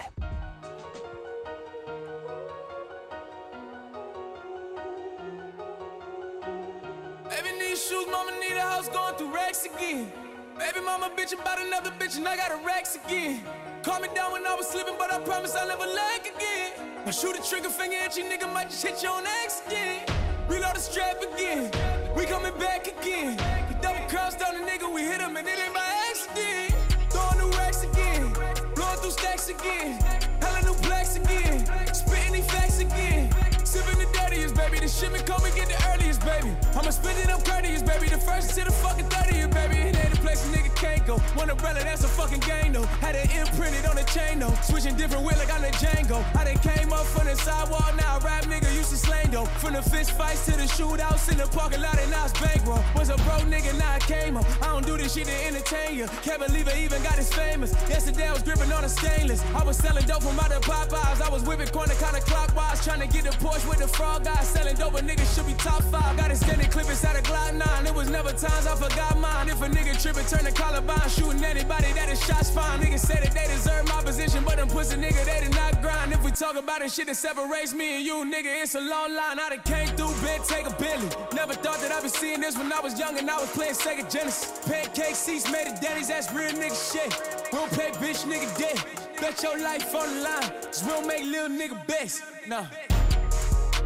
[10.73, 13.43] Baby mama bitch about another bitch and I got a racks again.
[13.83, 16.71] Call me down when I was sleeping, but I promise I'll never lag again.
[17.05, 20.09] I shoot a trigger finger at you, nigga, might just hit you on accident.
[20.47, 21.69] Reload the strap again.
[22.15, 23.37] We coming back again.
[23.69, 26.73] We double crossed on the nigga, we hit him and it ain't by accident.
[27.11, 28.33] Throwing new racks again.
[28.73, 30.01] Blowing through stacks again.
[30.41, 31.67] Hella new blacks again.
[31.93, 33.29] Spitting these facts again.
[33.63, 34.79] Sipping the dirtiest, baby.
[34.79, 36.55] The shipment come get the earliest, baby.
[36.75, 38.07] I'ma spend it up courteous, baby.
[38.07, 39.89] The first to the fucking 30th, baby.
[39.89, 41.17] It ain't a place a nigga can't go.
[41.35, 42.87] One umbrella, that's a fucking game, though.
[43.03, 44.55] Had it imprinted on the chain, though.
[44.63, 46.23] Switching different wheel like I'm the Django.
[46.39, 49.45] I done came up from the sidewalk, now rap nigga used to slang, though.
[49.61, 52.83] From the fist fights to the shootouts in the parking lot, and now it's bankroll.
[52.95, 54.45] Was a broke nigga, now I came up.
[54.63, 56.07] I don't do this shit to entertain you.
[56.23, 57.73] Can't believe it even got his famous.
[57.89, 59.43] Yesterday I was gripping on a stainless.
[59.53, 61.21] I was selling dope from out of Popeyes.
[61.21, 64.75] I was whipping corner clockwise, trying to get the Porsche with the frog guy selling
[64.75, 66.15] dope, a nigga should be top five.
[66.17, 67.87] Got it standing clip inside a Glock 9.
[67.87, 69.49] It was never times I forgot mine.
[69.49, 72.79] If a nigga trippin', turn the Columbine, shooting anybody that is shots fine.
[72.79, 76.11] Niggas say that they deserve my position, but them pussy nigga, they did not grind.
[76.13, 79.13] If we talk about the shit that separates me and you, nigga, it's a long
[79.15, 79.39] line.
[79.39, 81.09] I done came through bed, take a Billy.
[81.33, 83.73] Never thought that I'd be seeing this when I was young and I was playing
[83.73, 84.59] Sega Genesis.
[84.67, 87.11] Pancake seats made of daddies, that's real nigga shit.
[87.51, 88.83] We don't pay bitch nigga dead.
[89.19, 92.23] Bet your life on the line, cause we don't make little nigga best.
[92.47, 92.65] Nah.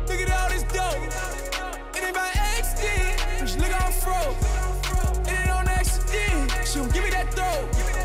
[0.08, 0.96] Look at all this dope.
[1.96, 4.57] It ain't look on froze.
[6.68, 6.94] It ain't on accident.
[6.94, 7.97] She give me that throw.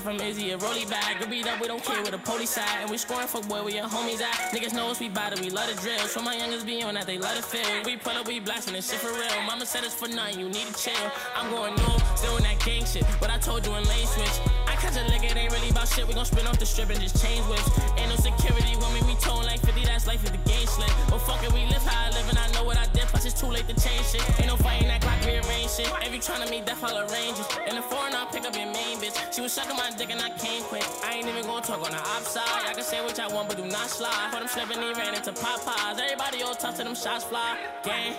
[0.00, 1.18] From Izzy, a rolly bag.
[1.20, 2.82] Get beat up, we don't care where the police side.
[2.82, 4.52] And we scoring for boy, where your homies at.
[4.52, 6.10] Niggas know us, we it, we love the drills.
[6.12, 7.82] So my youngest be on that, they love the feel.
[7.84, 9.42] We pull up, we blasting this shit for real.
[9.46, 11.10] Mama said it's for nothing, you need to chill.
[11.36, 13.04] I'm going new, in that gang shit.
[13.20, 14.67] But I told you in lane switch.
[14.88, 16.08] I catch a it ain't really about shit.
[16.08, 17.68] We gon' spin off the strip and just change whips.
[18.00, 20.88] Ain't no security when we tone like 50, that's life is the game slip.
[21.10, 23.04] But fuck it, we live how I live and I know what I did.
[23.12, 24.24] Plus it's too late to change shit.
[24.40, 25.92] Ain't no fighting that clock, rearrange shit.
[26.00, 27.68] If you tryna meet death, I'll arrange it.
[27.68, 29.12] In the foreign, I'll pick up your main bitch.
[29.28, 30.88] She was sucking my dick and I came quick.
[31.04, 32.48] I ain't even gonna talk on the outside.
[32.48, 34.32] I can say what I want, but do not slide.
[34.32, 36.00] For them slipping, he ran into Popeyes.
[36.00, 37.60] Everybody all tough to them shots fly.
[37.84, 38.16] Gang.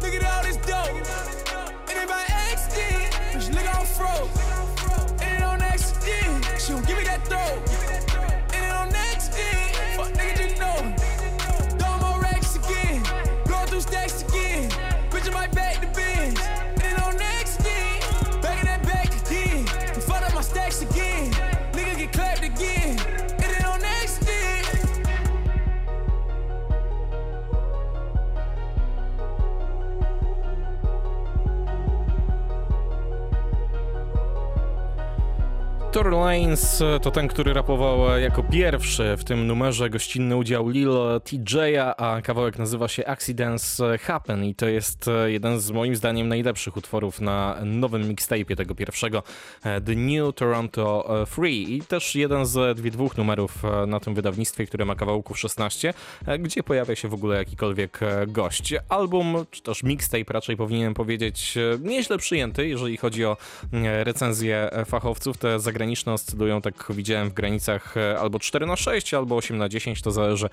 [0.00, 0.88] Look at all this dope.
[1.84, 3.12] It ain't by accident.
[3.36, 4.79] Bitch, look on froze.
[5.80, 6.60] On accident.
[6.60, 8.19] She don't give me that throw.
[36.10, 40.90] Lanez to ten, który rapował jako pierwszy w tym numerze gościnny udział Lil
[41.24, 46.76] TJ'a, a kawałek nazywa się Accidents Happen i to jest jeden z moim zdaniem najlepszych
[46.76, 49.22] utworów na nowym mixtape'ie tego pierwszego
[49.62, 54.94] The New Toronto Free i też jeden z dwóch numerów na tym wydawnictwie, które ma
[54.94, 55.94] kawałków 16,
[56.38, 58.74] gdzie pojawia się w ogóle jakikolwiek gość.
[58.88, 63.36] Album, czy też mixtape raczej powinienem powiedzieć, nieźle przyjęty, jeżeli chodzi o
[64.02, 65.38] recenzję fachowców.
[65.38, 70.02] Te zagraniczne oscylują, tak widziałem, w granicach albo 4 na 6 albo 8 na 10
[70.02, 70.48] to zależy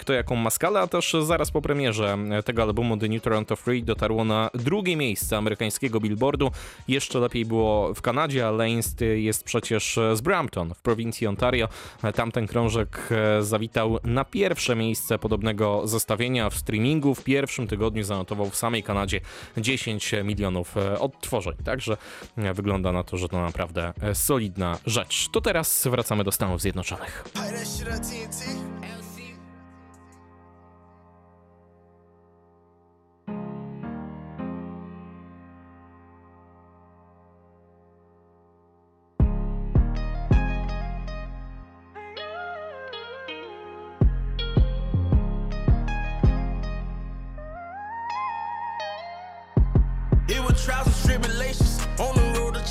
[0.00, 3.82] kto jaką ma skalę, a też zaraz po premierze tego albumu The New Toronto Free
[3.82, 6.50] dotarło na drugie miejsce amerykańskiego billboardu.
[6.88, 11.68] Jeszcze lepiej było w Kanadzie, a Lanes jest przecież z Brampton w prowincji Ontario.
[12.14, 13.08] Tamten krążek
[13.40, 17.14] zawitał na pierwsze miejsce podobnego zestawienia w streamingu.
[17.14, 19.20] W pierwszym tygodniu zanotował w samej Kanadzie
[19.56, 21.54] 10 milionów odtworzeń.
[21.64, 21.96] Także
[22.36, 25.28] wygląda na to, że to naprawdę solidna rzecz.
[25.28, 27.24] To teraz wracamy do Stanów Zjednoczonych.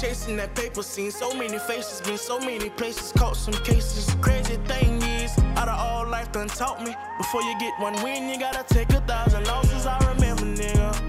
[0.06, 4.16] Chasing that paper, seen so many faces, been so many places, caught some cases.
[4.22, 6.95] Crazy thing is, out of all life done taught me.
[7.18, 9.88] Before you get one win, you gotta take a thousand losses.
[9.88, 11.05] I remember, nigga.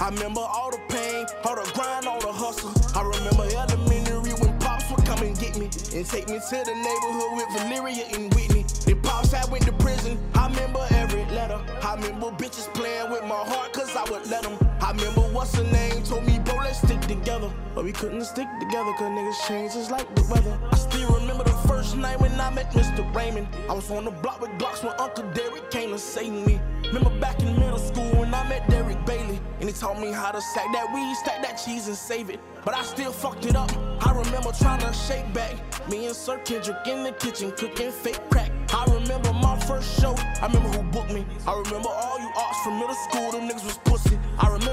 [0.00, 2.72] I remember all the pain, all the grind, all the hustle.
[2.96, 6.74] I remember elementary when pops would come and get me and take me to the
[6.74, 8.64] neighborhood with Valeria and Whitney.
[8.86, 10.18] Then pops I went to prison.
[10.34, 11.60] I remember every letter.
[11.82, 14.56] I remember bitches playing with my heart cause I would let them.
[14.80, 16.39] I remember what's her name told me,
[16.74, 17.50] stick together.
[17.74, 20.58] But we couldn't stick together cause niggas change just like the weather.
[20.70, 23.02] I still remember the first night when I met Mr.
[23.14, 23.48] Raymond.
[23.68, 26.60] I was on the block with blocks when Uncle Derek came to save me.
[26.86, 29.40] Remember back in middle school when I met Derek Bailey.
[29.60, 32.40] And he taught me how to sack that weed, stack that cheese and save it.
[32.64, 33.70] But I still fucked it up.
[34.06, 35.54] I remember trying to shake back.
[35.88, 38.50] Me and Sir Kendrick in the kitchen cooking fake crack.
[38.72, 40.14] I remember my first show.
[40.16, 41.26] I remember who booked me.
[41.46, 43.32] I remember all you arts from middle school.
[43.32, 44.18] Them niggas was pussy.
[44.38, 44.69] I remember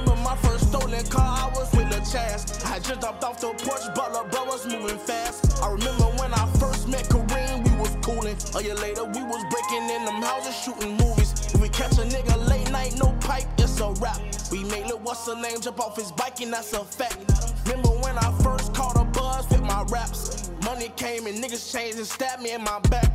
[2.17, 5.61] I just jumped off the porch, but Lil bro was moving fast.
[5.61, 8.37] I remember when I first met Kareem, we was coolin'.
[8.55, 11.33] A year later, we was breaking in them houses, shooting movies.
[11.53, 14.19] If we catch a nigga late night, no pipe, it's a rap.
[14.51, 17.17] We made Lil what's her name jump off his bike, and that's a fact.
[17.65, 20.51] Remember when I first caught a buzz with my raps?
[20.63, 23.11] Money came and niggas changed and stabbed me in my back.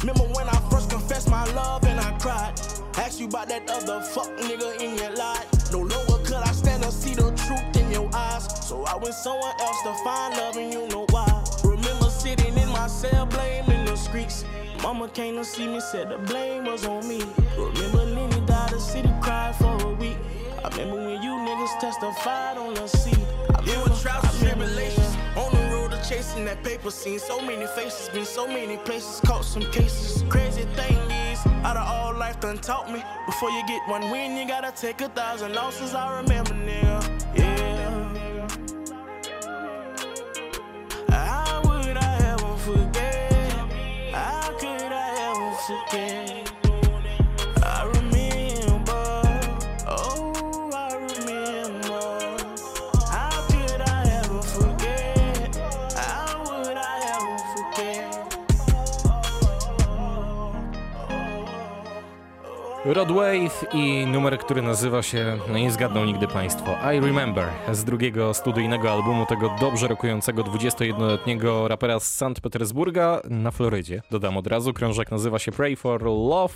[0.00, 2.58] Remember when I first confessed my love and I cried?
[2.96, 5.46] Asked you about that other fuck nigga in your life.
[5.72, 8.44] No longer could I stand to see the truth your eyes.
[8.68, 11.30] So I went somewhere else to find love, and you know why.
[11.64, 14.44] Remember sitting in my cell, blaming the streets.
[14.82, 17.20] Mama came to see me, said the blame was on me.
[17.56, 20.18] Remember Lenny died, the city cried for a week.
[20.64, 23.24] I remember when you niggas testified on the seat.
[23.54, 25.12] I Yeah, with trials and tribulations.
[25.36, 29.20] On the road to chasing that paper, seen so many faces, been so many places,
[29.20, 30.22] caught some cases.
[30.28, 30.98] Crazy thing
[31.30, 33.02] is, out of all life done taught me.
[33.26, 35.94] Before you get one win, you gotta take a thousand losses.
[35.94, 37.15] I remember, nigga.
[45.68, 46.45] I
[62.88, 67.84] Rod Wave i numer, który nazywa się, no nie zgadną nigdy Państwo, I Remember z
[67.84, 74.02] drugiego studyjnego albumu tego dobrze rokującego 21-letniego rapera z Sankt Petersburga na Florydzie.
[74.10, 76.54] Dodam od razu, krążek nazywa się Pray for Love.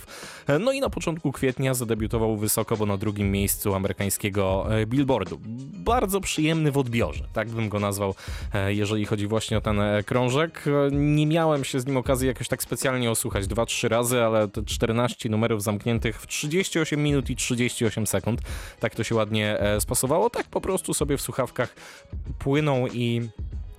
[0.59, 5.39] No i na początku kwietnia zadebiutował wysoko, bo na drugim miejscu amerykańskiego e, Billboardu.
[5.73, 8.15] Bardzo przyjemny w odbiorze, tak bym go nazwał,
[8.53, 10.65] e, jeżeli chodzi właśnie o ten e, krążek.
[10.91, 15.29] Nie miałem się z nim okazji jakoś tak specjalnie osłuchać 2-3 razy, ale te 14
[15.29, 18.41] numerów zamkniętych w 38 minut i 38 sekund.
[18.79, 20.29] Tak to się ładnie e, spasowało.
[20.29, 21.75] Tak po prostu sobie w słuchawkach
[22.39, 23.29] płyną i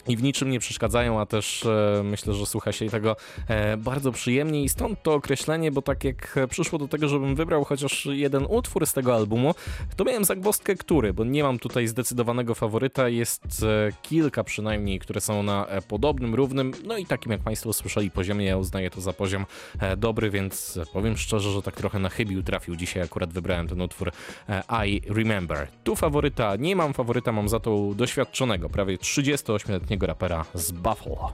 [0.09, 3.17] i w niczym nie przeszkadzają, a też e, myślę, że słucha się tego
[3.49, 4.65] e, bardzo przyjemnie.
[4.65, 8.87] I stąd to określenie, bo tak jak przyszło do tego, żebym wybrał chociaż jeden utwór
[8.87, 9.55] z tego albumu,
[9.97, 15.21] to miałem zagwozdkę który, bo nie mam tutaj zdecydowanego faworyta, jest e, kilka przynajmniej, które
[15.21, 19.01] są na e, podobnym, równym, no i takim jak Państwo słyszeli poziomie, ja uznaję to
[19.01, 19.47] za poziom
[19.81, 22.77] e, dobry, więc powiem szczerze, że tak trochę na chybił trafił.
[22.77, 24.13] Dzisiaj akurat wybrałem ten utwór
[24.49, 25.69] e, I Remember.
[25.85, 31.33] Tu faworyta nie mam, faworyta mam za to doświadczonego, prawie 38-letniego rapera z Buffalo.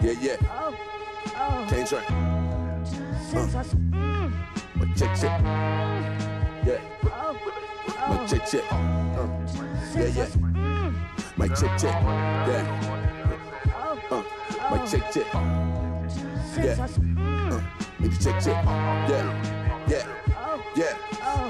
[0.00, 0.36] Yeah, yeah.
[1.68, 1.98] Can't try.
[3.34, 4.30] Uh.
[4.76, 5.40] But check, check.
[6.64, 6.80] Yeah.
[8.08, 8.64] But check, check.
[8.72, 9.28] Uh.
[9.94, 10.28] Yeah, yeah.
[11.36, 12.02] My check, check.
[12.48, 12.64] Yeah.
[14.10, 14.22] Uh.
[14.70, 15.26] My check, check.
[16.56, 16.86] Yeah.
[17.50, 17.60] Uh.
[18.22, 18.64] Check, check.
[19.08, 19.26] Yeah.
[19.88, 20.06] Yeah.
[20.76, 20.94] Yeah.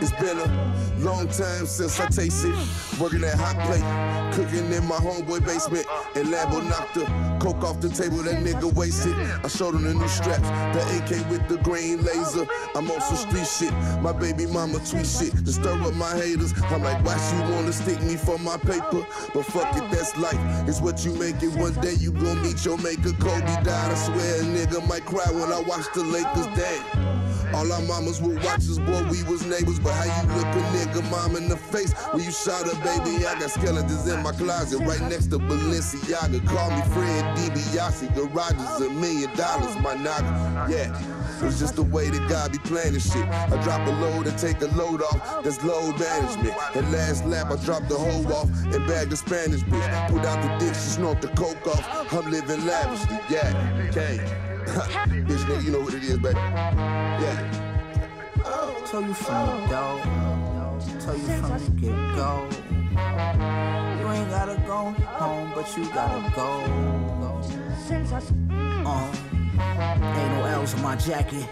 [0.00, 2.54] It's been a long time since I tasted
[2.98, 5.86] working at hot plate, cooking in my homeboy basement.
[6.14, 7.04] And Lambo knocked the
[7.40, 9.14] coke off the table, that nigga wasted.
[9.14, 12.46] I showed him the new straps, the AK with the green laser.
[12.74, 13.72] I'm on some street shit,
[14.02, 16.52] my baby mama tweet shit to stir up my haters.
[16.64, 19.06] I'm like, why she wanna stick me for my paper?
[19.34, 20.38] But fuck it, that's life.
[20.68, 21.54] It's what you make it.
[21.58, 23.12] One day you gon' meet your maker.
[23.20, 26.46] Kobe died, I swear a nigga might cry when I watch the Lakers.
[26.56, 27.27] Damn.
[27.54, 29.78] All our mamas would watch us, boy, we was neighbors.
[29.78, 33.24] But how you look a nigga mom in the face when you shot a baby?
[33.26, 36.46] I got skeletons in my closet right next to Balenciaga.
[36.46, 38.14] Call me Ted DiBiase.
[38.14, 40.70] Garage is a million dollars, my nigga.
[40.70, 41.18] Yeah.
[41.40, 43.24] It's just the way that God be planning shit.
[43.28, 45.44] I drop a load and take a load off.
[45.44, 46.56] That's load management.
[46.74, 50.10] That last lap, I dropped the hoe off and bagged the Spanish bitch.
[50.10, 52.12] Put out the dick, she snort the coke off.
[52.12, 53.18] I'm living lavishly.
[53.30, 54.47] Yeah, okay.
[55.28, 56.36] bitch, nigga, you know what it is, baby.
[56.36, 57.50] Yeah.
[58.44, 60.00] Oh, Tell you from the door.
[61.00, 62.48] Tell you from the get go.
[64.00, 66.98] You ain't gotta go home, but you gotta go.
[68.86, 69.27] Uh.
[69.58, 71.46] Ain't no L's on my jacket.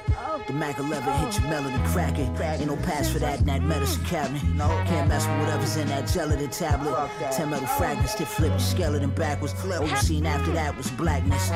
[0.47, 2.29] The Mac 11 hit your melody crack it.
[2.41, 4.43] Ain't no pass for that in that medicine cabinet.
[4.87, 7.11] Can't mess with whatever's in that gelatin tablet.
[7.33, 9.55] Ten metal fragments that flip your skeleton backwards.
[9.65, 11.49] All you seen after that was blackness.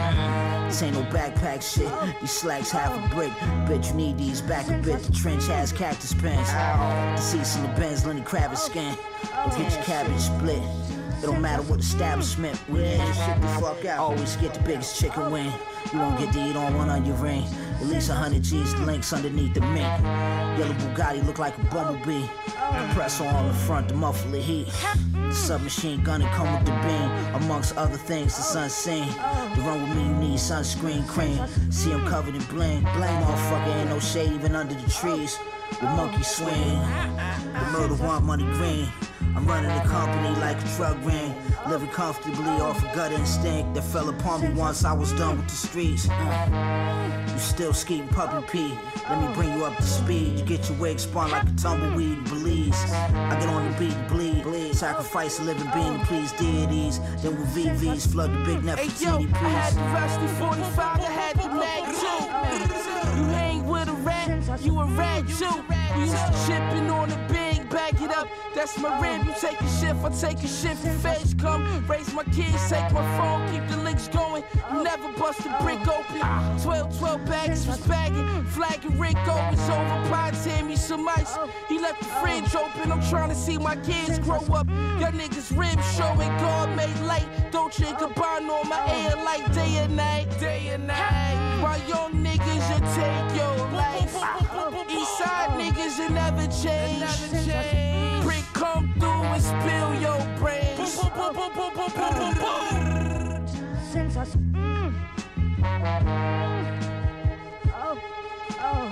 [0.67, 2.21] This ain't no backpack shit.
[2.21, 3.33] These slacks half a brick.
[3.69, 5.01] Bet you need these back a bit.
[5.03, 6.51] The trench has cactus pants.
[6.51, 8.97] The seats in the Benz, Lenny Kravitz skin.
[9.37, 10.63] Don't get your cabbage split.
[11.23, 13.01] It don't matter what establishment we in.
[13.89, 15.53] Always get the biggest chicken wing.
[15.93, 17.45] You won't get to eat on one on your ring.
[17.81, 19.89] At least a hundred G's, links underneath the mink.
[20.59, 22.29] Yellow Bugatti look like a bumblebee.
[22.47, 24.69] Compressor on the front to muffle the heat.
[25.15, 27.35] The submachine gun and come with the beam.
[27.43, 29.07] Amongst other things, the sun's seen.
[29.07, 31.41] To run with me, you need sunscreen cream.
[31.73, 32.83] See him covered in bling.
[32.83, 35.39] Bling, motherfucker, ain't no shade even under the trees.
[35.81, 36.79] The monkey swing.
[37.53, 38.87] The murder want money green.
[39.37, 41.35] I'm running the company like a drug ring.
[41.69, 45.49] Living comfortably off a gut instinct that fell upon me once I was done with
[45.49, 46.09] the streets.
[46.09, 48.79] Uh, you still skating puppy pee.
[49.09, 50.39] Let me bring you up to speed.
[50.39, 52.85] You get your wig spun like a tumbleweed in Belize.
[52.93, 54.43] I get on the beat and bleed.
[54.43, 54.75] bleed.
[54.75, 56.99] Sacrifice a living being to please deities.
[57.23, 61.03] Then with VVs flood the big Nefertiti, Hey yo, I had the rusty 45, I
[61.03, 63.00] had the mag too.
[64.63, 65.65] You a rat too.
[65.97, 68.29] We used to chipping on the big, back it up.
[68.55, 69.27] That's my rib.
[69.27, 70.85] You take a shift, I take a shift.
[70.85, 74.45] You feds come, raise my kids, take my phone, keep the links going.
[74.73, 76.21] You never bust a brick open.
[76.63, 80.09] 12, 12 bags was bagging, flagging Rick was over.
[80.09, 80.33] Pie
[80.71, 81.37] me some ice.
[81.69, 82.93] He left the fridge open.
[82.93, 84.69] I'm trying to see my kids grow up.
[85.01, 87.27] Y'all niggas ribs showing God made light.
[87.51, 90.27] Don't drink a bond on my air like day and night.
[90.39, 91.61] Day and night.
[91.63, 94.50] While young niggas you take your life.
[94.71, 98.23] Eastside niggas you never change.
[98.23, 100.93] Brick come through and spill your brains.
[103.93, 104.23] Since I.
[104.23, 104.95] s- Mm.
[107.75, 107.99] Oh,
[108.61, 108.89] oh.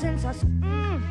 [0.00, 0.30] Since I.
[0.30, 1.02] s- Mm.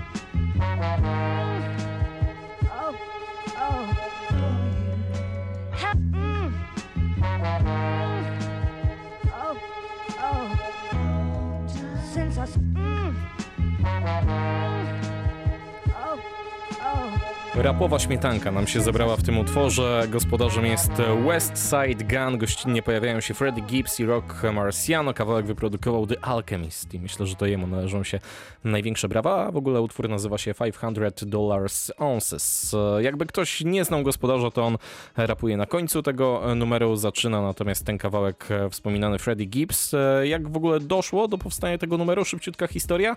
[17.57, 20.07] Rapowa śmietanka nam się zebrała w tym utworze.
[20.09, 20.91] Gospodarzem jest
[21.27, 22.37] West Side Gun.
[22.37, 25.13] Gościnnie pojawiają się Freddie Gibbs i Rock Marciano.
[25.13, 28.19] Kawałek wyprodukował The Alchemist i myślę, że to jemu należą się
[28.63, 29.51] największe brawa.
[29.51, 32.75] W ogóle utwór nazywa się 500 Dollars Ounces.
[32.99, 34.77] Jakby ktoś nie znał gospodarza, to on
[35.17, 36.95] rapuje na końcu tego numeru.
[36.95, 39.95] Zaczyna natomiast ten kawałek wspominany Freddie Gibbs.
[40.23, 42.25] Jak w ogóle doszło do powstania tego numeru?
[42.25, 43.15] Szybciutka historia.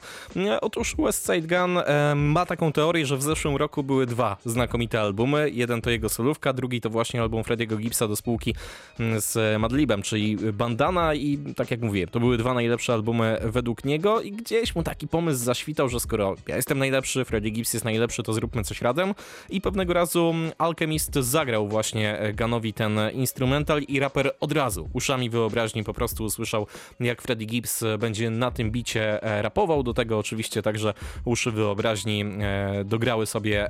[0.61, 5.01] Otóż West Side Gun e, ma taką teorię, że w zeszłym roku były dwa znakomite
[5.01, 5.51] albumy.
[5.51, 8.55] Jeden to jego solówka, drugi to właśnie album Frediego Gibbsa do spółki
[9.01, 13.85] mm, z Madlibem, czyli Bandana i tak jak mówię, to były dwa najlepsze albumy według
[13.85, 17.85] niego i gdzieś mu taki pomysł zaświtał, że skoro ja jestem najlepszy, Freddie Gibbs jest
[17.85, 19.14] najlepszy, to zróbmy coś razem.
[19.51, 25.85] I pewnego razu Alchemist zagrał właśnie Ganowi ten instrumental i raper od razu uszami wyobraźni
[25.85, 26.66] po prostu usłyszał,
[27.01, 29.83] jak Freddie Gibbs będzie na tym bicie e, rapował.
[29.83, 33.68] Do tego oczywiście także uszy wyobraźni e, dograły sobie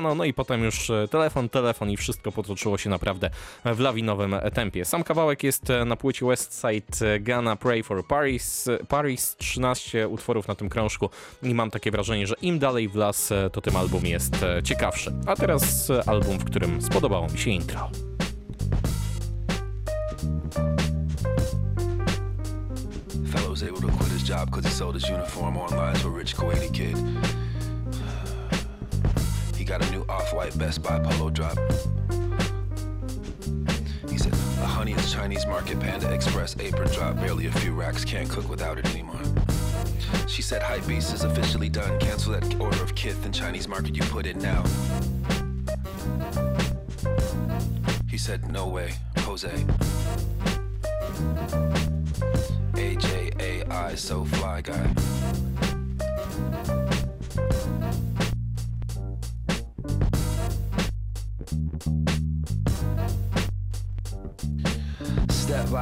[0.00, 3.30] Marciano, no i potem już e, telefon, telefon i wszystko potoczyło się naprawdę
[3.64, 4.84] w lawinowym tempie.
[4.84, 10.48] Sam kawałek jest e, na płycie West Side Gunna Pray for Paris, Paris 13 utworów
[10.48, 11.10] na tym krążku
[11.42, 14.62] i mam takie wrażenie, że im dalej w las, e, to tym album jest e,
[14.62, 15.12] ciekawszy.
[15.26, 17.90] A teraz e, album, w którym spodobało mi się intro.
[23.32, 26.18] Fellow was able to quit his job because he sold his uniform online to a
[26.18, 26.96] rich Kuwaiti kid.
[29.78, 31.56] Got a new off-white Best Buy polo drop.
[34.08, 37.14] He said, a honey's Chinese market Panda Express apron drop.
[37.16, 39.20] Barely a few racks, can't cook without it anymore.
[40.26, 41.96] She said, Hype Beast is officially done.
[42.00, 44.64] Cancel that order of Kith and Chinese market you put in now.
[48.10, 49.64] He said, no way, Jose.
[52.72, 55.47] AJAI, so fly guy.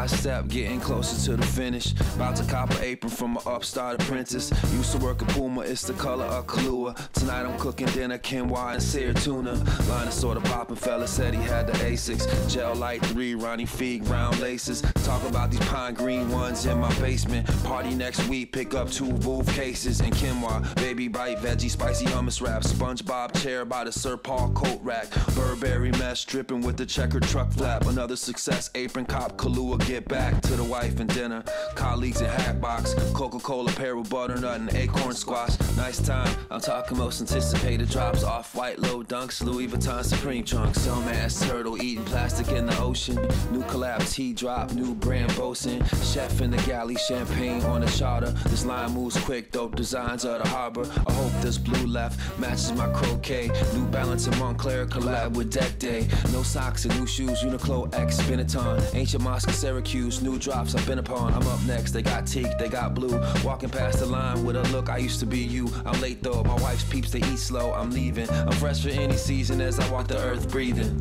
[0.06, 1.90] By step, getting closer to the finish.
[2.14, 4.52] About to cop an apron from an upstart apprentice.
[4.72, 6.94] Used to work at Puma, it's the color of Kahlua.
[7.14, 9.54] Tonight I'm cooking dinner, quinoa and sear tuna.
[9.88, 12.24] Line is sorta poppin', fella said he had the Asics.
[12.48, 14.80] Gel Lyte 3, Ronnie Fieg, round laces.
[15.02, 17.44] Talk about these pine green ones in my basement.
[17.64, 20.72] Party next week, pick up two Wolf cases and quinoa.
[20.76, 22.62] Baby bite, veggie, spicy hummus wrap.
[22.62, 25.10] SpongeBob chair by the Sir Paul coat rack.
[25.34, 27.86] Burberry mesh dripping with the checkered truck flap.
[27.86, 31.42] Another success, apron cop, Kahlua get back to the wife and dinner.
[31.74, 35.58] Colleagues in hat box, Coca Cola pair with butternut and acorn squash.
[35.74, 38.22] Nice time, I'm talking most anticipated drops.
[38.22, 40.82] Off white low dunks, Louis Vuitton Supreme trunks.
[40.82, 43.16] Some ass turtle eating plastic in the ocean.
[43.50, 45.82] New collab tea drop, new brand boasting.
[46.02, 48.32] Chef in the galley, champagne on the charter.
[48.50, 50.86] This line moves quick, dope designs of the harbor.
[51.06, 53.48] I hope this blue left matches my croquet.
[53.72, 56.06] New Balance and Montclair collab with Deck Day.
[56.34, 58.94] No socks and new shoes, Uniqlo X Benetton.
[58.94, 61.32] Ancient Mosque Syracuse, new drops I've been upon.
[61.32, 63.20] I'm up next, they got teak, they got blue.
[63.44, 65.68] Walking past the line with a look, I used to be you.
[65.84, 67.72] I'm late though, my wife's peeps, they eat slow.
[67.72, 68.28] I'm leaving.
[68.30, 70.98] I'm fresh for any season as I walk the earth breathing.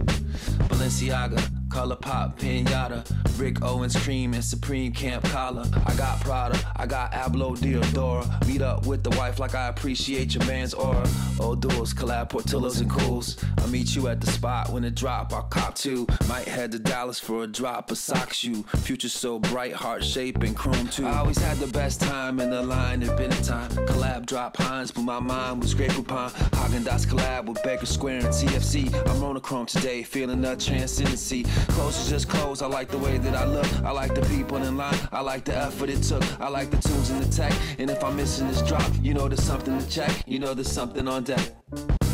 [0.69, 3.03] Balenciaga, color pop, pinata.
[3.37, 5.65] Rick Owens cream and Supreme Camp collar.
[5.85, 8.47] I got Prada, I got Abloh Diadora.
[8.47, 11.05] Meet up with the wife like I appreciate your man's aura.
[11.37, 13.35] Old duels, collab Portillo's and cools.
[13.57, 15.33] I'll meet you at the spot when it drop.
[15.33, 16.07] I'll cop two.
[16.29, 18.63] Might head to Dallas for a drop of sock shoe.
[18.77, 21.05] Future so bright, heart shape and chrome too.
[21.05, 23.69] I always had the best time in the line at time.
[23.85, 26.31] Collab drop Heinz, but my mind was Grey Poupon.
[26.55, 28.93] Hagen Dazs collab with Baker Square and TFC.
[29.09, 31.45] I'm monochrome today, feeling the transcendency.
[31.69, 32.61] Clothes is just clothes.
[32.61, 33.71] I like the way that I look.
[33.83, 34.97] I like the people in line.
[35.11, 36.23] I like the effort it took.
[36.39, 37.53] I like the tunes and the tech.
[37.79, 40.23] And if I'm missing this drop, you know there's something to check.
[40.25, 42.04] You know there's something on deck.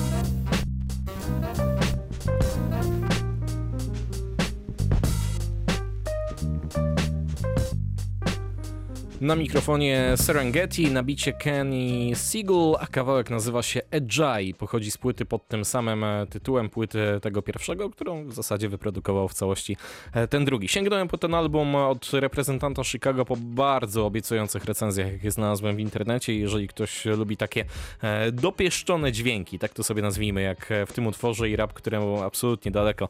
[9.22, 14.54] Na mikrofonie Serengeti, na bicie Kenny Siegel, a kawałek nazywa się Ejai.
[14.54, 19.28] Pochodzi z płyty pod tym samym e, tytułem, płyty tego pierwszego, którą w zasadzie wyprodukował
[19.28, 19.78] w całości
[20.14, 20.68] e, ten drugi.
[20.68, 26.36] Sięgnąłem po ten album od reprezentanta Chicago po bardzo obiecujących recenzjach, jakie znalazłem w internecie.
[26.36, 27.66] Jeżeli ktoś lubi takie
[28.02, 32.72] e, dopieszczone dźwięki, tak to sobie nazwijmy, jak w tym utworze i rap, któremu absolutnie
[32.72, 33.10] daleko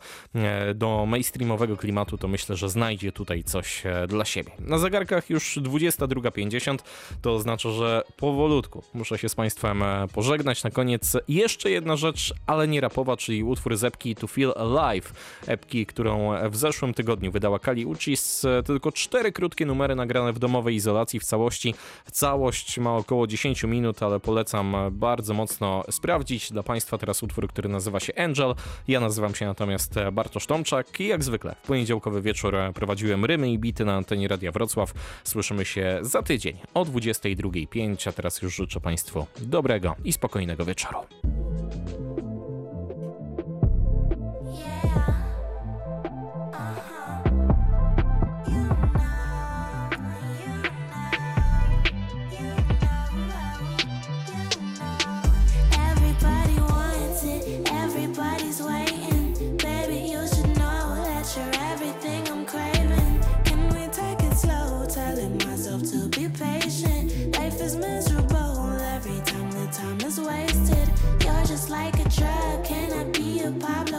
[0.76, 4.52] do mainstreamowego klimatu, to myślę, że znajdzie tutaj coś dla siebie.
[4.60, 6.78] Na zegarkach już 20 22.50.
[7.22, 10.64] To oznacza, że powolutku muszę się z Państwem e, pożegnać.
[10.64, 15.14] Na koniec jeszcze jedna rzecz, ale nie rapowa, czyli utwór z epki To Feel Alive.
[15.48, 18.46] Epki, którą w zeszłym tygodniu wydała Kali Uchis.
[18.66, 21.76] Tylko cztery krótkie numery nagrane w domowej izolacji w całości.
[22.12, 26.52] Całość ma około 10 minut, ale polecam bardzo mocno sprawdzić.
[26.52, 28.56] Dla Państwa teraz utwór, który nazywa się Angel.
[28.88, 33.60] Ja nazywam się natomiast Bartosz Tomczak i jak zwykle w poniedziałkowy wieczór prowadziłem rymy i
[33.60, 34.94] bity na antenie Radia Wrocław.
[35.24, 41.00] Słyszymy się za tydzień o 22.05, a teraz już życzę Państwu dobrego i spokojnego wieczoru.
[73.44, 73.91] you, Papa.